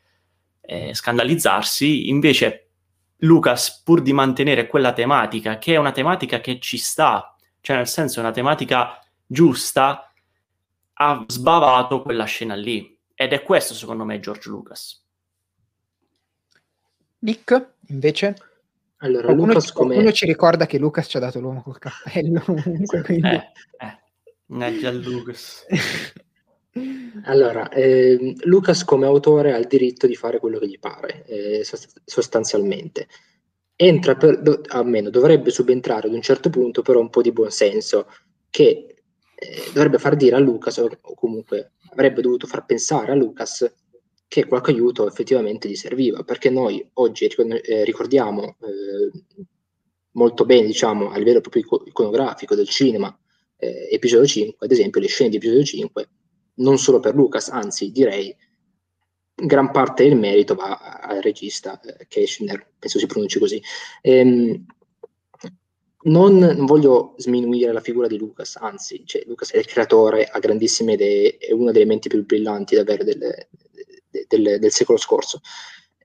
[0.62, 2.70] eh, scandalizzarsi, invece
[3.18, 7.88] Lucas, pur di mantenere quella tematica, che è una tematica che ci sta, cioè nel
[7.88, 10.12] senso è una tematica giusta,
[10.94, 12.98] ha sbavato quella scena lì.
[13.14, 15.04] Ed è questo, secondo me, George Lucas.
[17.20, 18.36] Nick, invece?
[18.98, 19.86] Allora, qualcuno, Lucas come...
[19.88, 23.28] qualcuno ci ricorda che Lucas ci ha dato l'uomo col cappello comunque, quindi...
[23.28, 24.92] Eh, eh.
[24.92, 25.66] Lucas.
[27.24, 31.66] allora, eh, Lucas come autore ha il diritto di fare quello che gli pare, eh,
[32.04, 33.08] sostanzialmente.
[33.74, 38.06] Entra per, do, almeno dovrebbe subentrare ad un certo punto però un po' di buonsenso
[38.48, 38.96] che
[39.34, 43.70] eh, dovrebbe far dire a Lucas o, o comunque avrebbe dovuto far pensare a Lucas
[44.28, 49.46] che qualche aiuto effettivamente gli serviva, perché noi oggi eh, ricordiamo eh,
[50.12, 53.16] molto bene, diciamo, a livello proprio iconografico del cinema,
[53.56, 56.08] eh, episodio 5, ad esempio le scene di episodio 5,
[56.54, 58.34] non solo per Lucas, anzi direi
[59.34, 63.62] gran parte del merito va al regista eh, Keishner, penso si pronunci così.
[64.00, 64.64] Ehm,
[66.06, 70.38] non, non, voglio sminuire la figura di Lucas, anzi, cioè, Lucas è il creatore, ha
[70.38, 73.48] grandissime idee, è una delle menti più brillanti davvero delle,
[74.26, 75.40] del, del secolo scorso.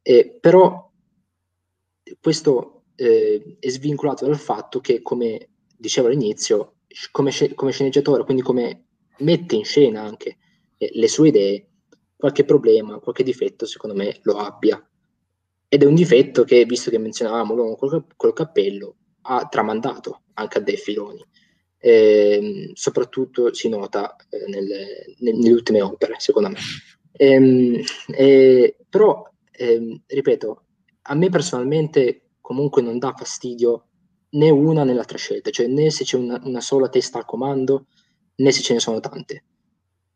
[0.02, 0.92] Eh, però
[2.20, 6.76] questo eh, è svincolato dal fatto che, come dicevo all'inizio,
[7.12, 8.86] come, come sceneggiatore, quindi come
[9.20, 10.38] mette in scena anche
[10.78, 11.68] eh, le sue idee,
[12.16, 14.84] qualche problema, qualche difetto, secondo me, lo abbia.
[15.68, 20.58] Ed è un difetto che, visto che menzionavamo l'uomo col, col cappello, ha tramandato anche
[20.58, 21.26] a dei filoni.
[21.78, 26.60] Eh, soprattutto si nota eh, nelle, nelle, ultime opere, secondo me.
[27.22, 27.80] Ehm,
[28.16, 30.64] eh, però, ehm, ripeto,
[31.04, 33.86] a me personalmente comunque non dà fastidio
[34.32, 37.86] né una né l'altra scelta, cioè né se c'è una, una sola testa al comando
[38.38, 39.44] né se ce ne sono tante.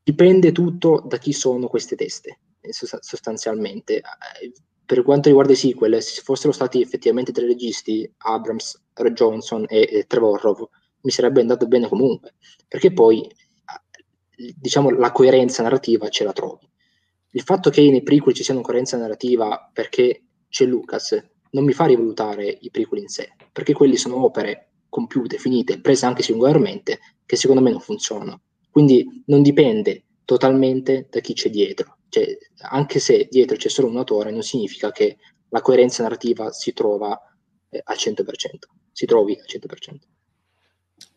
[0.03, 3.97] Dipende tutto da chi sono queste teste, eh, sostanzialmente.
[3.97, 4.51] Eh,
[4.85, 8.81] per quanto riguarda i sequel, se fossero stati effettivamente tre registi, Abrams,
[9.13, 10.69] Johnson e, e Trevorrow,
[11.01, 12.33] mi sarebbe andato bene comunque,
[12.67, 16.67] perché poi eh, diciamo la coerenza narrativa ce la trovi.
[17.35, 21.21] Il fatto che nei prequel ci sia una coerenza narrativa perché c'è Lucas
[21.51, 26.05] non mi fa rivalutare i prequel in sé, perché quelli sono opere compiute, finite, prese
[26.05, 28.41] anche singolarmente, che secondo me non funzionano.
[28.69, 31.97] Quindi non dipende totalmente da chi c'è dietro.
[32.07, 32.37] Cioè,
[32.69, 35.17] anche se dietro c'è solo un autore, non significa che
[35.49, 37.19] la coerenza narrativa si trova
[37.69, 38.23] eh, al 100%,
[38.91, 39.95] si trovi al 100%.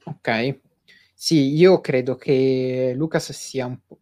[0.05, 0.61] Ok,
[1.15, 3.99] sì, io credo che Lucas sia un po',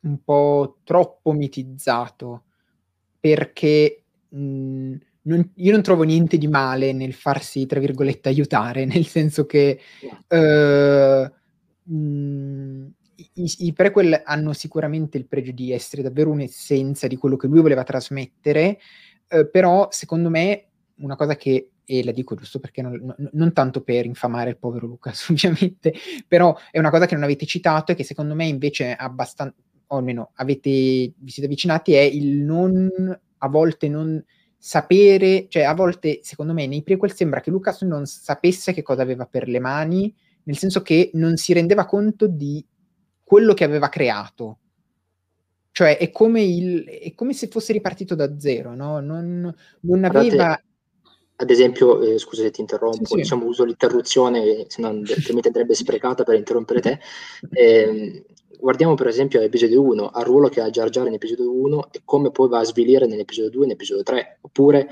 [0.00, 2.44] un po troppo mitizzato
[3.20, 9.06] perché mh, non, io non trovo niente di male nel farsi, tra virgolette, aiutare, nel
[9.06, 9.78] senso che
[10.28, 12.92] uh, mh,
[13.34, 17.60] i, i, prequel hanno sicuramente il pregio di essere davvero un'essenza di quello che lui
[17.60, 18.78] voleva trasmettere,
[19.30, 20.64] uh, però secondo me
[21.00, 24.58] una cosa che, e la dico giusto perché non, non, non, tanto per infamare il
[24.58, 25.92] povero Lucas ovviamente,
[26.26, 29.54] però è una cosa che non avete citato e che secondo me invece è abbastanza,
[29.92, 32.90] o almeno avete, vi siete avvicinati, è il non,
[33.38, 34.22] a volte non
[34.56, 39.02] sapere, cioè a volte secondo me nei prequel sembra che Lucas non sapesse che cosa
[39.02, 40.14] aveva per le mani,
[40.44, 42.64] nel senso che non si rendeva conto di
[43.24, 44.58] quello che aveva creato.
[45.72, 49.00] Cioè è come, il, è come se fosse ripartito da zero, no?
[49.00, 50.60] Non, non aveva...
[51.36, 53.16] ad esempio, eh, scusa se ti interrompo, sì, sì.
[53.16, 57.00] diciamo uso l'interruzione, se no altrimenti andrebbe sprecata per interrompere te.
[57.50, 58.24] Eh,
[58.60, 62.02] guardiamo per esempio l'episodio 1, al ruolo che ha Jar Jar in episodio 1 e
[62.04, 64.88] come poi va a svilire nell'episodio 2 e nell'episodio 3, oppure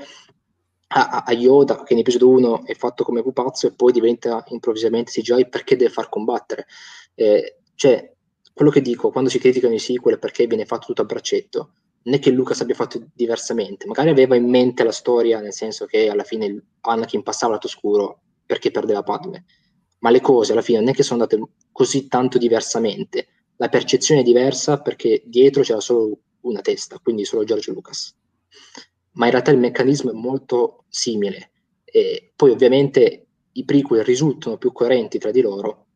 [0.91, 5.11] a, a, Yoda che in episodio 1 è fatto come pupazzo e poi diventa improvvisamente
[5.11, 6.65] CGI perché deve far combattere.
[7.13, 8.11] Eh, cioè,
[8.53, 11.71] quello che dico, quando si criticano i sequel perché viene fatto tutto a braccetto,
[12.03, 15.85] non è che Lucas abbia fatto diversamente, magari aveva in mente la storia, nel senso
[15.85, 19.45] che alla fine Anakin passava lato scuro perché perdeva Padme,
[19.99, 23.27] ma le cose alla fine non è che sono andate così tanto diversamente,
[23.61, 28.15] la percezione è diversa perché dietro c'era solo una testa, quindi solo George Lucas.
[29.11, 31.51] Ma in realtà il meccanismo è molto simile.
[31.83, 35.87] E poi ovviamente i prequel risultano più coerenti tra di loro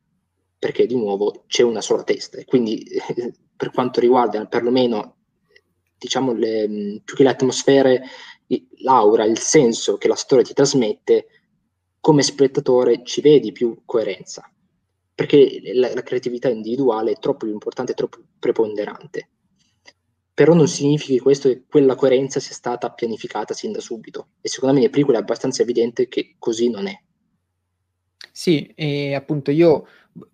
[0.59, 2.85] perché di nuovo c'è una sola testa e quindi
[3.55, 5.17] per quanto riguarda perlomeno
[5.97, 8.03] diciamo le, più che le atmosfere
[8.79, 11.27] l'aura, il senso che la storia ti trasmette
[11.99, 14.52] come spettatore ci vedi più coerenza
[15.15, 19.29] perché la, la, creatività individuale è troppo importante, troppo preponderante.
[20.33, 24.29] Però non significa che questo, quella coerenza sia stata pianificata sin da subito.
[24.41, 26.99] E secondo me nei prequel è abbastanza evidente che così non è.
[28.31, 29.85] Sì, e appunto io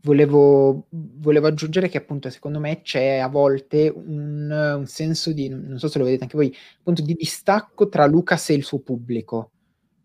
[0.02, 5.80] volevo, volevo aggiungere che appunto secondo me c'è a volte un, un, senso di, non
[5.80, 9.52] so se lo vedete anche voi, appunto di distacco tra Lucas e il suo pubblico.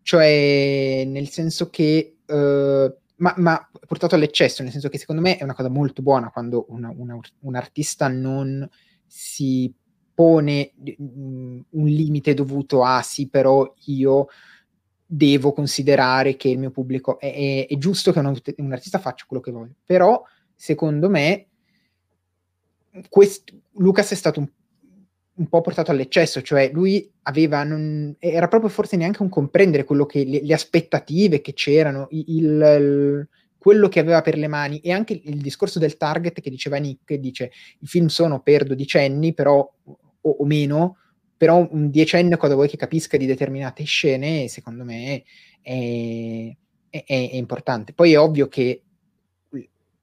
[0.01, 2.17] Cioè nel senso che...
[2.25, 6.31] Uh, ma, ma, portato all'eccesso, nel senso che secondo me è una cosa molto buona
[6.31, 8.67] quando una, una, un artista non
[9.05, 9.73] si
[10.13, 14.27] pone mm, un limite dovuto a sì, però io
[15.05, 19.25] devo considerare che il mio pubblico è, è, è giusto che un, un, artista faccia
[19.27, 19.75] quello che vuole.
[19.85, 20.23] Però,
[20.55, 21.47] secondo me,
[23.09, 24.49] quest, Lucas è stato un
[25.37, 30.05] un po' portato all'eccesso, cioè lui aveva, non, era proprio forse neanche un comprendere quello
[30.05, 33.27] che, le, le aspettative che c'erano, il, il,
[33.57, 37.15] quello che aveva per le mani e anche il discorso del target che diceva Nick,
[37.15, 40.97] dice i film sono per dodicenni, però, o, o meno,
[41.35, 45.23] però un diecenne cosa vuoi che capisca di determinate scene, secondo me
[45.61, 46.55] è,
[46.89, 47.91] è, è importante.
[47.91, 48.83] Poi è ovvio che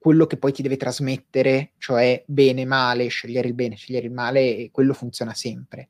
[0.03, 4.67] quello che poi ti deve trasmettere, cioè bene, male, scegliere il bene, scegliere il male,
[4.69, 5.87] quello funziona sempre.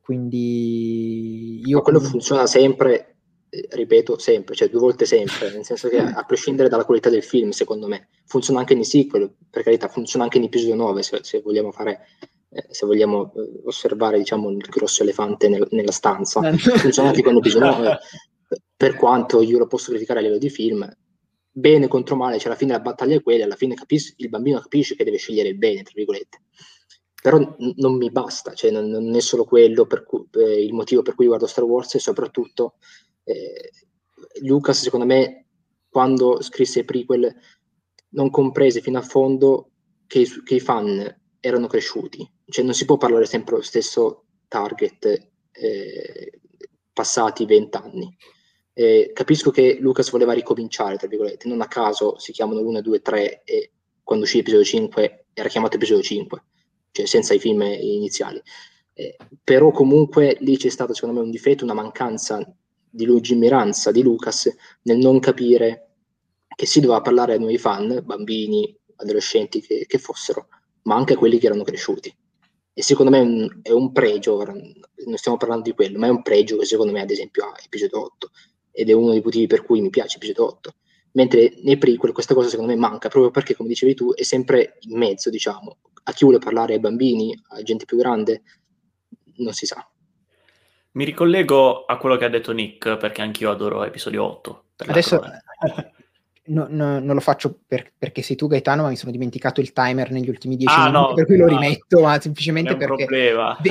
[0.00, 1.78] Quindi io...
[1.78, 3.16] Ma quello funziona sempre,
[3.48, 7.22] eh, ripeto, sempre, cioè due volte sempre, nel senso che a prescindere dalla qualità del
[7.22, 11.20] film, secondo me, funziona anche nei sequel, per carità, funziona anche in episodio 9, se,
[11.22, 12.00] se vogliamo fare
[12.50, 17.32] eh, se vogliamo eh, osservare diciamo, il grosso elefante nel, nella stanza, funziona anche con
[17.32, 17.98] l'episodio 9,
[18.76, 20.86] per quanto io lo posso criticare a livello di film,
[21.56, 24.60] bene contro male, cioè alla fine la battaglia è quella, alla fine capis- il bambino
[24.60, 26.42] capisce che deve scegliere il bene, tra virgolette.
[27.22, 31.02] Però n- non mi basta, cioè non, non è solo quello cui, eh, il motivo
[31.02, 32.74] per cui guardo Star Wars e soprattutto
[33.22, 33.70] eh,
[34.42, 35.46] Lucas, secondo me,
[35.88, 37.34] quando scrisse i prequel,
[38.10, 39.70] non comprese fino a fondo
[40.06, 42.28] che i, che i fan erano cresciuti.
[42.46, 46.40] Cioè non si può parlare sempre lo stesso target eh,
[46.92, 48.16] passati vent'anni.
[48.76, 53.00] Eh, capisco che Lucas voleva ricominciare, tra virgolette, non a caso si chiamano 1, 2,
[53.00, 53.70] 3 e
[54.02, 56.44] quando uscì l'episodio 5 era chiamato episodio 5,
[56.90, 58.42] cioè senza i film iniziali.
[58.92, 62.44] Eh, però comunque lì c'è stato secondo me un difetto, una mancanza
[62.90, 64.52] di lungimiranza di Lucas
[64.82, 65.90] nel non capire
[66.54, 70.48] che si doveva parlare a noi fan, bambini, adolescenti che, che fossero,
[70.82, 72.14] ma anche a quelli che erano cresciuti.
[72.72, 76.10] E secondo me è un, è un pregio, non stiamo parlando di quello, ma è
[76.10, 78.30] un pregio che secondo me ad esempio ha episodio 8
[78.74, 80.74] ed è uno dei motivi per cui mi piace episodio 8.
[81.12, 84.78] mentre nei prequel questa cosa secondo me manca, proprio perché, come dicevi tu, è sempre
[84.80, 85.78] in mezzo, diciamo.
[86.06, 88.42] A chi vuole parlare ai bambini, a gente più grande,
[89.36, 89.88] non si sa.
[90.92, 94.64] Mi ricollego a quello che ha detto Nick, perché anch'io adoro episodio 8.
[94.86, 95.22] Adesso
[96.46, 99.72] no, no, non lo faccio per, perché sei tu Gaetano, ma mi sono dimenticato il
[99.72, 103.06] timer negli ultimi dieci ah, minuti, no, per cui lo rimetto, ma semplicemente perché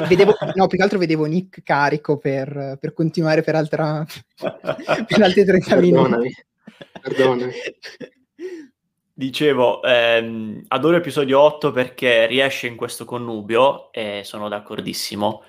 [0.07, 4.05] vedevo, no, più che altro vedevo Nick carico per, per continuare per, altra,
[4.36, 6.36] per altri 30 minuti.
[7.01, 7.53] Perdonami.
[9.15, 15.43] Dicevo, ehm, adoro episodio 8 perché riesce in questo connubio e sono d'accordissimo.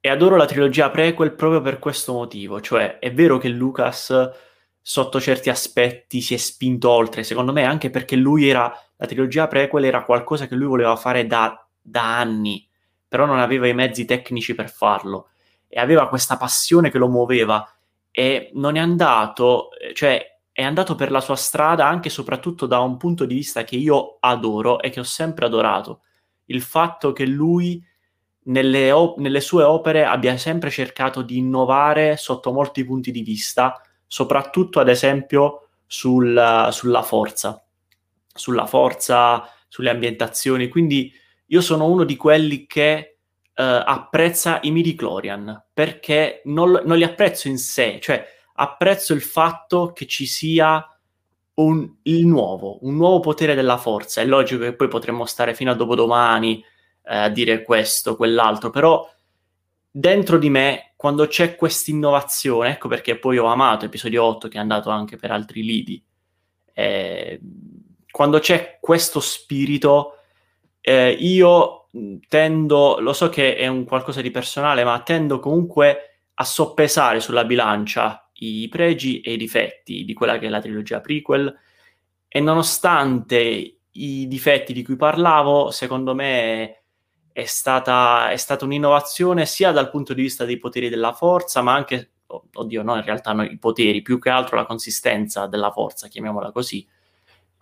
[0.00, 4.10] E adoro la trilogia prequel proprio per questo motivo, cioè è vero che Lucas
[4.82, 9.46] sotto certi aspetti si è spinto oltre, secondo me anche perché lui era, la trilogia
[9.46, 12.68] prequel era qualcosa che lui voleva fare da, da anni,
[13.06, 15.28] però non aveva i mezzi tecnici per farlo
[15.68, 17.66] e aveva questa passione che lo muoveva
[18.10, 22.80] e non è andato, cioè è andato per la sua strada anche e soprattutto da
[22.80, 26.02] un punto di vista che io adoro e che ho sempre adorato.
[26.46, 27.82] Il fatto che lui
[28.44, 33.80] nelle, op- nelle sue opere abbia sempre cercato di innovare sotto molti punti di vista,
[34.12, 37.64] soprattutto ad esempio sul, sulla forza,
[38.26, 40.68] sulla forza, sulle ambientazioni.
[40.68, 41.10] Quindi
[41.46, 47.48] io sono uno di quelli che uh, apprezza i midi-chlorian perché non, non li apprezzo
[47.48, 48.22] in sé, cioè
[48.56, 50.86] apprezzo il fatto che ci sia
[51.54, 54.20] un, il nuovo, un nuovo potere della forza.
[54.20, 56.62] È logico che poi potremmo stare fino a dopodomani
[57.02, 59.10] eh, a dire questo, quell'altro, però
[59.90, 64.56] dentro di me, quando c'è questa innovazione, ecco perché poi ho amato episodio 8 che
[64.56, 66.00] è andato anche per altri lidi,
[66.74, 67.40] eh,
[68.08, 70.18] quando c'è questo spirito,
[70.80, 71.88] eh, io
[72.28, 77.44] tendo, lo so che è un qualcosa di personale, ma tendo comunque a soppesare sulla
[77.44, 81.52] bilancia i pregi e i difetti di quella che è la trilogia prequel.
[82.28, 86.81] E nonostante i difetti di cui parlavo, secondo me
[87.32, 91.74] è stata, è stata un'innovazione sia dal punto di vista dei poteri della forza, ma
[91.74, 96.08] anche, oddio, no, in realtà no, i poteri, più che altro la consistenza della forza,
[96.08, 96.86] chiamiamola così,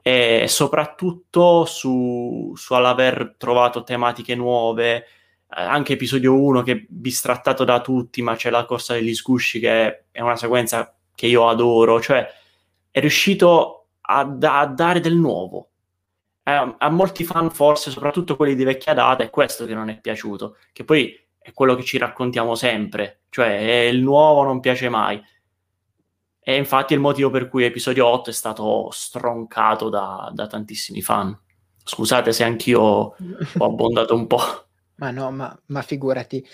[0.02, 5.04] e soprattutto su, su all'aver trovato tematiche nuove, eh,
[5.48, 10.04] anche episodio 1 che è bistrattato da tutti, ma c'è la corsa degli sgusci che
[10.10, 12.26] è una sequenza che io adoro, cioè
[12.90, 15.69] è riuscito a, a dare del nuovo.
[16.42, 20.00] Eh, a molti fan forse, soprattutto quelli di vecchia data, è questo che non è
[20.00, 25.22] piaciuto, che poi è quello che ci raccontiamo sempre, cioè il nuovo non piace mai.
[26.42, 31.02] E infatti è il motivo per cui episodio 8 è stato stroncato da, da tantissimi
[31.02, 31.38] fan.
[31.82, 33.14] Scusate se anch'io ho
[33.58, 34.40] abbondato un po'.
[35.00, 36.46] Ma no, ma, ma figurati.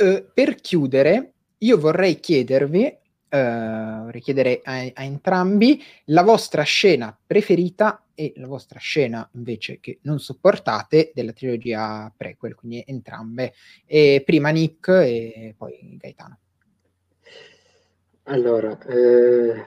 [0.00, 2.98] Uh, per chiudere, io vorrei chiedervi,
[3.30, 9.80] uh, vorrei chiedere a, a, entrambi la vostra scena preferita e la vostra scena invece
[9.80, 13.54] che non sopportate della trilogia prequel, quindi entrambe.
[13.86, 16.38] E prima Nick e poi Gaetano.
[18.24, 19.66] Allora, eh,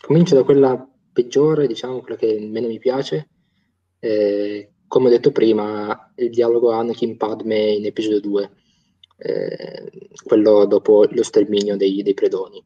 [0.00, 3.28] comincio da quella peggiore, diciamo, quella che meno mi piace,
[3.98, 8.50] eh, come ho detto prima, il dialogo Anakin-Padme in episodio 2,
[9.16, 9.90] eh,
[10.24, 12.62] quello dopo lo sterminio dei, dei predoni.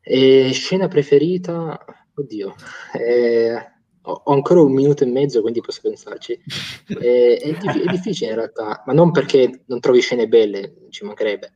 [0.00, 1.78] E scena preferita,
[2.14, 2.54] oddio,
[2.98, 3.54] eh,
[4.02, 6.38] ho, ho, ancora un minuto e mezzo, quindi posso pensarci.
[7.00, 11.52] Eh, è, è, difficile in realtà, ma non perché non trovi scene belle, ci mancherebbe,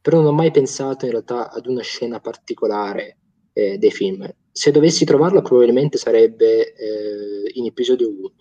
[0.00, 3.18] però non ho mai pensato in realtà ad una scena particolare
[3.52, 4.28] eh, dei film.
[4.50, 8.32] Se dovessi trovarla, probabilmente sarebbe eh, in episodio 1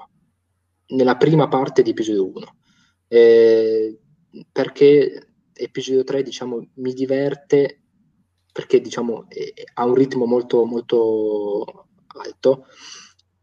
[0.88, 2.56] nella prima parte di episodio 1,
[3.08, 4.00] eh,
[4.52, 7.82] perché episodio 3 diciamo, mi diverte
[8.56, 12.68] perché diciamo, eh, ha un ritmo molto, molto alto,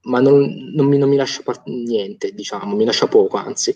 [0.05, 3.75] ma non, non, mi, non mi, lascia par- niente, diciamo, mi lascia poco, anzi,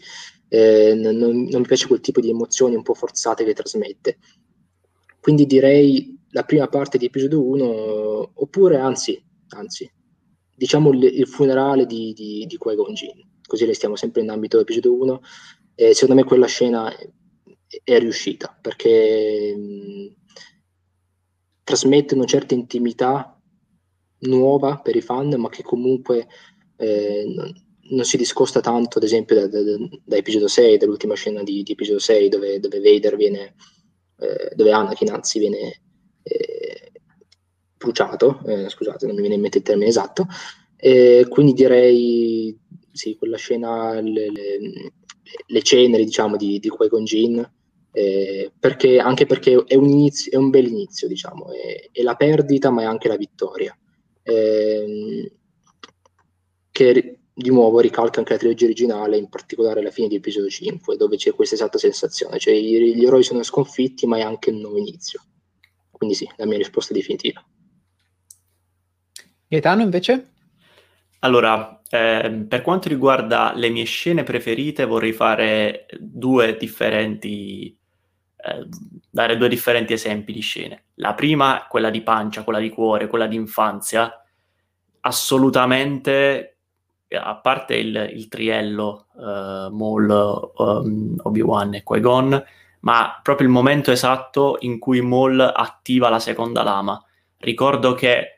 [0.49, 4.19] eh, non, non, mi piace quel tipo di emozioni un po' forzate che trasmette.
[5.21, 9.93] Quindi direi la prima parte di episodio 1, oppure anzi, anzi
[10.55, 14.95] diciamo il, il funerale di, di, di Qui-Gon Jinn così restiamo sempre in ambito episodio
[14.95, 15.21] 1,
[15.79, 17.09] e secondo me quella scena è,
[17.85, 20.15] è riuscita perché mh,
[21.63, 23.39] trasmette una certa intimità
[24.21, 26.27] nuova per i fan, ma che comunque
[26.77, 27.53] eh, non,
[27.91, 29.61] non, si discosta tanto, ad esempio, da, da,
[30.05, 33.55] da episodio 6, dall'ultima scena di, di episodio 6, dove, dove Vader viene,
[34.19, 35.83] eh, dove Anakin anzi viene
[36.23, 36.93] eh,
[37.77, 40.27] bruciato, eh, scusate, non mi viene in mente il termine esatto,
[41.29, 42.57] quindi direi
[42.93, 44.59] sì, quella scena, le, le,
[45.47, 47.43] le ceneri, diciamo, di, di Qui-Gon Jinn,
[47.93, 52.15] eh, perché, anche perché è un, inizio, è un bel inizio, diciamo, è, è, la
[52.15, 53.77] perdita ma è anche la vittoria.
[54.23, 55.31] ehm,
[56.71, 60.97] che di nuovo ricalca anche la trilogia originale, in particolare la fine di episodio 5,
[60.97, 64.79] dove c'è questa esatta sensazione, cioè gli eroi sono sconfitti ma è anche un nuovo
[64.79, 65.23] inizio.
[65.91, 67.45] Quindi sì, la mia risposta definitiva.
[69.49, 70.33] Gaetano invece?
[71.27, 77.77] Allora, eh, per quanto riguarda le mie scene preferite, vorrei fare due differenti,
[78.37, 78.69] eh,
[79.11, 80.85] dare due differenti esempi di scene.
[80.95, 84.09] La prima, quella di pancia, quella di cuore, quella di infanzia,
[85.01, 86.59] assolutamente,
[87.09, 92.45] a parte il, il triello uh, Maul, um, Obi-Wan e Qui-Gon,
[92.81, 97.05] ma proprio il momento esatto in cui Maul attiva la seconda lama.
[97.39, 98.36] Ricordo che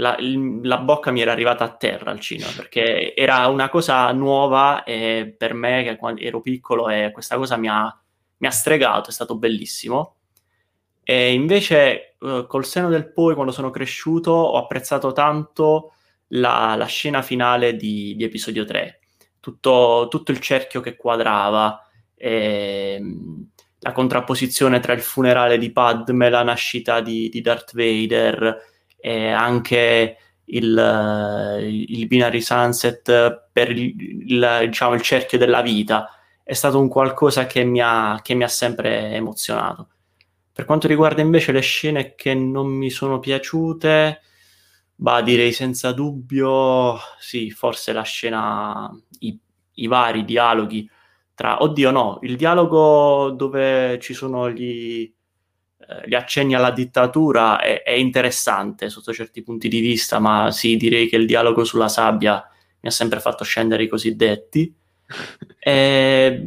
[0.00, 4.10] la, il, la, bocca mi era arrivata a terra al cinema perché era una cosa
[4.12, 8.00] nuova e per me che quando ero piccolo e questa cosa mi ha,
[8.38, 10.14] mi ha stregato, è stato bellissimo.
[11.02, 15.94] E invece uh, col seno del poi, quando sono cresciuto, ho apprezzato tanto
[16.28, 19.00] la, la scena finale di, di episodio 3,
[19.40, 21.82] tutto, tutto, il cerchio che quadrava,
[22.14, 23.48] e, ehm,
[23.80, 30.16] la contrapposizione tra il funerale di Padme, la nascita di, di Darth Vader, e anche
[30.44, 33.94] il, il binary sunset per il,
[34.26, 36.10] il, diciamo, il cerchio della vita
[36.42, 39.88] è stato un qualcosa che mi, ha, che mi ha sempre emozionato.
[40.52, 44.22] Per quanto riguarda invece le scene che non mi sono piaciute,
[44.94, 49.38] bah, direi senza dubbio, sì, forse la scena, i,
[49.74, 50.90] i vari dialoghi
[51.34, 51.62] tra...
[51.62, 55.17] Oddio no, il dialogo dove ci sono gli, eh,
[56.04, 61.08] gli accenni alla dittatura è, è, interessante sotto certi punti di vista, ma sì, direi
[61.08, 62.46] che il dialogo sulla sabbia
[62.80, 64.74] mi ha sempre fatto scendere i cosiddetti.
[65.58, 66.42] e,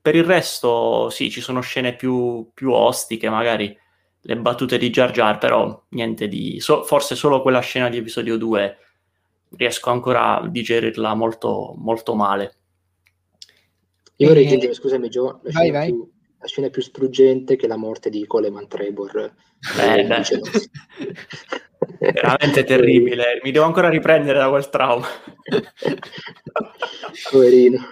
[0.00, 3.76] per il resto, sì, ci sono scene più, più ostiche, magari
[4.20, 6.58] le battute di Jar Jar, però niente di...
[6.58, 8.78] So, forse solo quella scena di episodio 2
[9.56, 12.54] riesco ancora a digerirla molto, molto male.
[14.16, 15.88] Io vorrei chiedere, scusami Gio, vai, vai.
[15.90, 16.10] Più,
[16.46, 19.34] la scena più struggente che la morte di Coleman Trebor.
[19.80, 20.06] Eh, eh,
[22.12, 23.40] veramente terribile.
[23.42, 25.06] Mi devo ancora riprendere da quel trauma.
[27.30, 27.84] Poverino.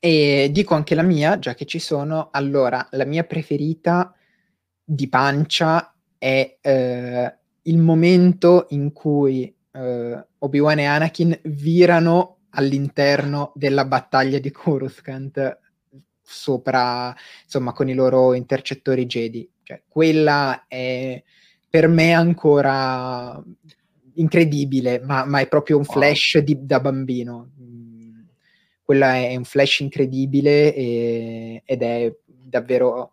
[0.00, 2.30] E dico anche la mia, già che ci sono.
[2.32, 4.12] Allora, la mia preferita
[4.82, 13.84] di pancia è eh, il momento in cui eh, Obi-Wan e Anakin virano all'interno della
[13.84, 15.64] battaglia di Coruscant
[16.26, 19.48] sopra, insomma, con i loro intercettori Jedi.
[19.62, 21.22] Cioè, quella è
[21.68, 23.42] per me ancora
[24.14, 27.52] incredibile, ma, ma è proprio un flash di, da bambino.
[28.82, 33.12] Quella è un flash incredibile e, ed è davvero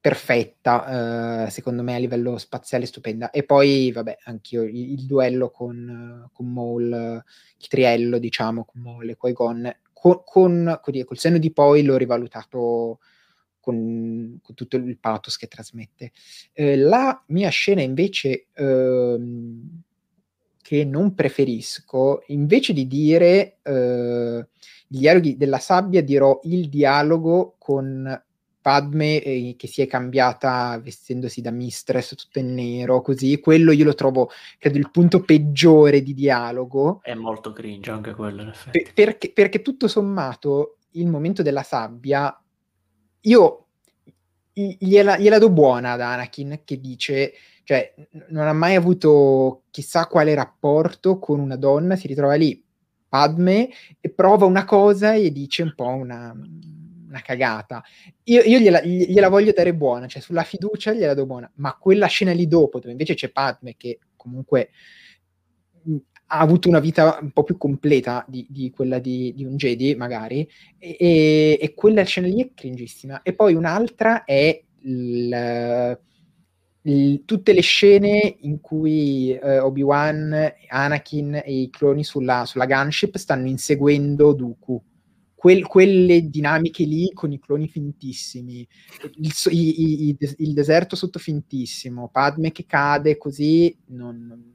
[0.00, 3.30] perfetta, eh, secondo me a livello spaziale stupenda.
[3.30, 7.22] E poi, vabbè, anch'io il, il duello con, con Maul,
[7.56, 9.74] il triello, diciamo, con Maul e Qui-Gon
[10.04, 12.98] con, con, con col senno di poi l'ho rivalutato
[13.58, 16.12] con, con, tutto il pathos che trasmette.
[16.52, 19.82] Eh, la mia scena invece ehm,
[20.60, 24.46] che non preferisco, invece di dire eh,
[24.86, 28.23] gli dialoghi della sabbia, dirò il dialogo con
[28.64, 33.84] Padme eh, che si è cambiata vestendosi da mistress tutto in nero, così, quello io
[33.84, 37.00] lo trovo, credo, il punto peggiore di dialogo.
[37.02, 38.80] È molto cringe anche quello, in effetti.
[38.80, 42.42] Per, perché, perché tutto sommato il momento della sabbia,
[43.20, 43.66] io
[44.54, 47.34] gliela, gliela do buona ad Anakin che dice,
[47.64, 47.94] cioè,
[48.28, 52.64] non ha mai avuto chissà quale rapporto con una donna, si ritrova lì,
[53.10, 53.68] Padme,
[54.00, 56.34] e prova una cosa e dice un po' una
[57.14, 57.82] una cagata.
[58.24, 62.06] Io, io gliela, gliela, voglio dare buona, cioè sulla fiducia gliela do buona, ma quella
[62.06, 64.70] scena lì dopo, dove invece c'è Padme che comunque
[66.26, 69.94] ha avuto una vita un po' più completa di, di quella di, di, un Jedi,
[69.94, 73.22] magari, e, e, quella scena lì è cringissima.
[73.22, 75.98] E poi un'altra è il,
[76.82, 83.16] il, tutte le scene in cui uh, Obi-Wan, Anakin e i cloni sulla, sulla gunship
[83.16, 84.82] stanno inseguendo Dooku
[85.44, 88.66] quel, quelle dinamiche lì con i cloni fintissimi,
[89.16, 94.54] il, i, i, il, deserto sotto fintissimo, Padme che cade così, non,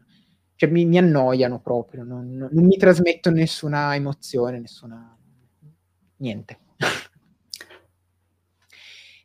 [0.56, 5.16] cioè mi, mi, annoiano proprio, non, non, mi trasmettono nessuna emozione, nessuna...
[6.18, 6.58] niente.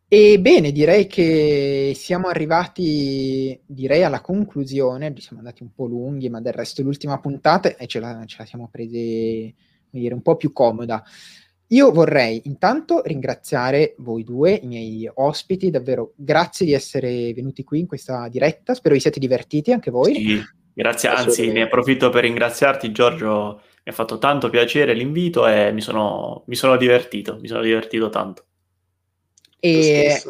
[0.06, 6.40] E bene, direi che siamo arrivati, direi, alla conclusione, siamo andati un po' lunghi, ma
[6.40, 9.54] del resto l'ultima puntata e ce la, ce la siamo prese,
[9.90, 11.02] dire, un po' più comoda.
[11.68, 17.80] Io vorrei intanto ringraziare voi due, i miei ospiti, davvero grazie di essere venuti qui
[17.80, 20.14] in questa diretta, spero vi siate divertiti anche voi.
[20.14, 20.42] Sì,
[20.76, 25.80] Grazie, anzi ne approfitto per ringraziarti Giorgio, mi ha fatto tanto piacere l'invito e mi
[25.80, 28.44] sono, mi sono divertito, mi sono divertito tanto.
[29.60, 30.20] E,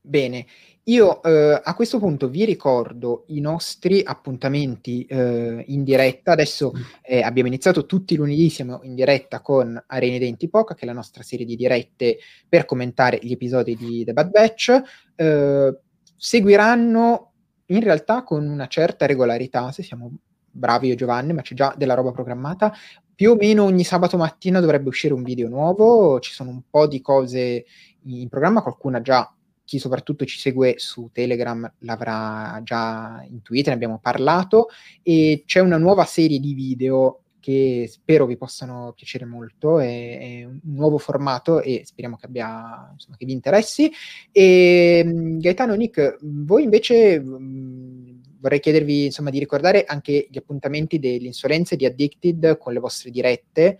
[0.00, 0.46] bene,
[0.84, 6.32] io eh, a questo punto vi ricordo i nostri appuntamenti eh, in diretta.
[6.32, 6.72] Adesso
[7.02, 10.86] eh, abbiamo iniziato tutti i lunedì, siamo in diretta con Arena Denti Poca, che è
[10.86, 12.18] la nostra serie di dirette
[12.48, 14.82] per commentare gli episodi di The Bad Batch.
[15.14, 15.78] Eh,
[16.16, 17.32] seguiranno
[17.66, 20.12] in realtà con una certa regolarità, se siamo
[20.50, 22.72] bravi io e Giovanni, ma c'è già della roba programmata.
[23.14, 26.88] Più o meno ogni sabato mattina dovrebbe uscire un video nuovo, ci sono un po'
[26.88, 27.64] di cose
[28.04, 29.32] in programma, qualcuna già
[29.64, 34.68] chi soprattutto ci segue su Telegram l'avrà già intuito, ne abbiamo parlato,
[35.02, 40.44] e c'è una nuova serie di video che spero vi possano piacere molto, è, è
[40.44, 43.90] un nuovo formato e speriamo che, abbia, insomma, che vi interessi.
[44.30, 45.02] E
[45.40, 51.84] Gaetano, Nick, voi invece mh, vorrei chiedervi insomma, di ricordare anche gli appuntamenti dell'insolenza di
[51.84, 53.78] Addicted con le vostre dirette.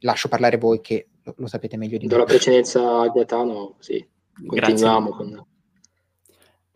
[0.00, 2.10] Lascio parlare voi che lo, lo sapete meglio di me.
[2.10, 4.04] Do la precedenza a Gaetano, sì.
[4.46, 5.46] Continuiamo con...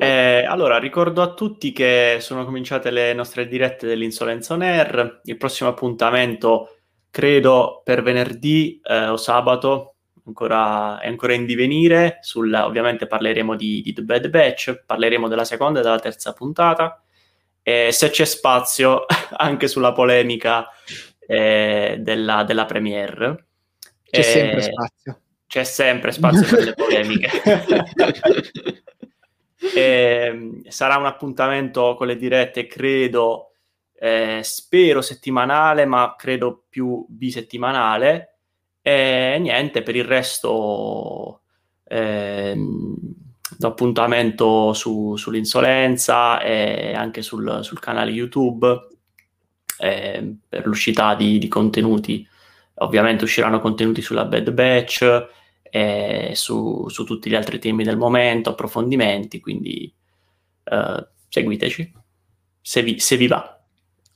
[0.01, 5.23] Eh, allora, ricordo a tutti che sono cominciate le nostre dirette dell'Insolenza On Air.
[5.25, 6.77] Il prossimo appuntamento,
[7.11, 12.19] credo, per venerdì eh, o sabato, ancora, è ancora in divenire.
[12.21, 17.03] Sulla, ovviamente parleremo di, di, The Bad Batch, parleremo della seconda e della terza puntata.
[17.61, 19.05] E se c'è spazio,
[19.37, 20.69] anche sulla polemica
[21.27, 23.47] eh, della, della premiere.
[24.05, 27.31] C'è sempre spazio c'è sempre spazio per le polemiche.
[29.75, 29.81] e,
[30.31, 33.53] ehm, sarà un appuntamento con le dirette, credo,
[33.99, 38.35] eh, spero settimanale, ma credo più bisettimanale.
[38.83, 41.41] E niente, per il resto
[41.85, 42.57] eh,
[43.61, 48.87] appuntamento su, sull'insolenza e anche sul, sul canale YouTube
[49.79, 52.27] eh, per l'uscita di, di contenuti.
[52.81, 55.27] Ovviamente usciranno contenuti sulla Bad Batch,
[55.71, 59.93] e su, su, tutti gli altri temi del momento, approfondimenti, quindi
[60.65, 61.93] uh, seguiteci
[62.61, 63.53] se vi, se vi va.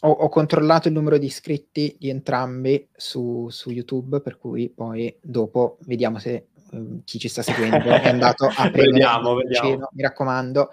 [0.00, 5.16] Ho, ho, controllato il numero di iscritti di entrambi su, su YouTube, per cui poi
[5.22, 9.88] dopo vediamo se um, chi ci sta seguendo è andato a prendere vediamo, vediamo.
[9.92, 10.70] mi raccomando.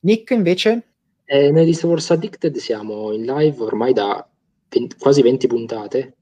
[0.00, 0.92] Nick invece?
[1.24, 4.26] Eh, noi di Star Wars Addicted siamo in live ormai da
[4.68, 6.17] 20, quasi 20 puntate,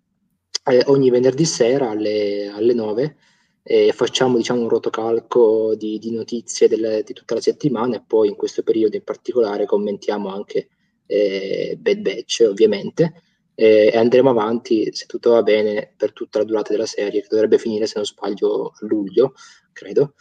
[0.65, 3.17] eh, ogni venerdì sera alle, alle 9
[3.63, 8.29] e facciamo diciamo, un rotocalco di, di notizie del, di tutta la settimana e poi
[8.29, 10.69] in questo periodo in particolare commentiamo anche
[11.07, 13.23] eh, Bad Batch ovviamente
[13.57, 17.29] eh, e andremo avanti se tutto va bene per tutta la durata della serie che
[17.29, 19.35] dovrebbe finire se non sbaglio a luglio
[19.73, 20.15] credo.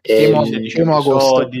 [0.00, 1.48] E, ehm, agosto.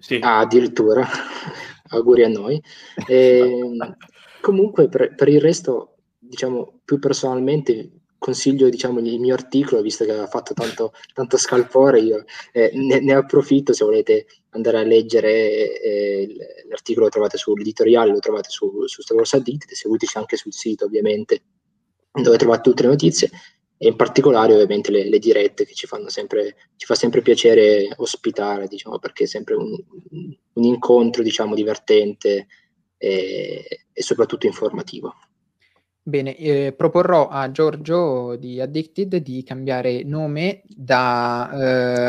[0.00, 0.18] Sì.
[0.20, 1.06] ah, addirittura.
[1.90, 2.60] Auguri a noi.
[3.06, 3.96] E, ehm,
[4.40, 5.93] comunque per, per il resto
[6.28, 12.00] diciamo più personalmente consiglio diciamo, il mio articolo, visto che ha fatto tanto, tanto scalpore,
[12.00, 16.34] io eh, ne, ne, approfitto se volete andare a leggere eh,
[16.70, 20.86] l'articolo lo trovate sull'editoriale, lo trovate su, su Star Wars Addicted, seguiteci anche sul sito
[20.86, 21.42] ovviamente,
[22.12, 23.30] dove trovate tutte le notizie
[23.76, 27.88] e in particolare ovviamente le, le dirette che ci fanno sempre, ci fa sempre piacere
[27.96, 29.76] ospitare, diciamo, perché è sempre un,
[30.54, 32.46] un incontro diciamo, divertente
[32.96, 35.14] e, e soprattutto informativo.
[36.06, 41.50] Bene, eh, proporrò a Giorgio di Addicted di cambiare nome da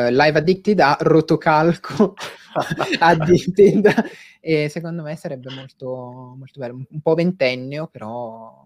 [0.07, 2.13] eh, Live Addicted a Rotocalco
[2.99, 3.93] Addicted
[4.41, 5.87] e secondo me sarebbe molto,
[6.37, 8.65] molto bello, un po' ventennio però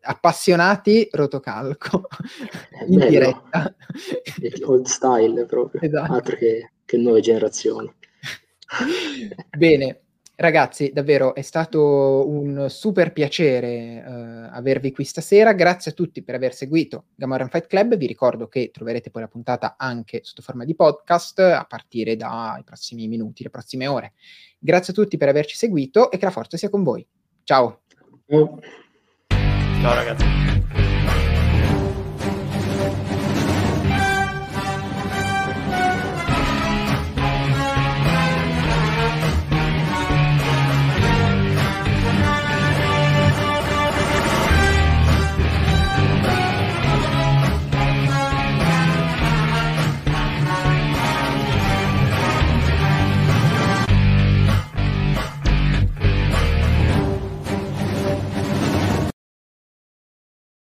[0.00, 2.08] appassionati Rotocalco
[2.88, 3.08] in bello.
[3.08, 3.74] diretta.
[4.64, 6.12] Old style proprio, esatto.
[6.12, 7.88] altro che, che nuove generazioni.
[9.56, 10.00] Bene,
[10.40, 15.52] Ragazzi, davvero è stato un super piacere uh, avervi qui stasera.
[15.52, 17.98] Grazie a tutti per aver seguito Gamoran Fight Club.
[17.98, 22.64] Vi ricordo che troverete poi la puntata anche sotto forma di podcast a partire dai
[22.64, 24.14] prossimi minuti, le prossime ore.
[24.58, 27.06] Grazie a tutti per averci seguito e che la forza sia con voi.
[27.44, 27.82] Ciao.
[28.26, 30.49] Ciao ragazzi.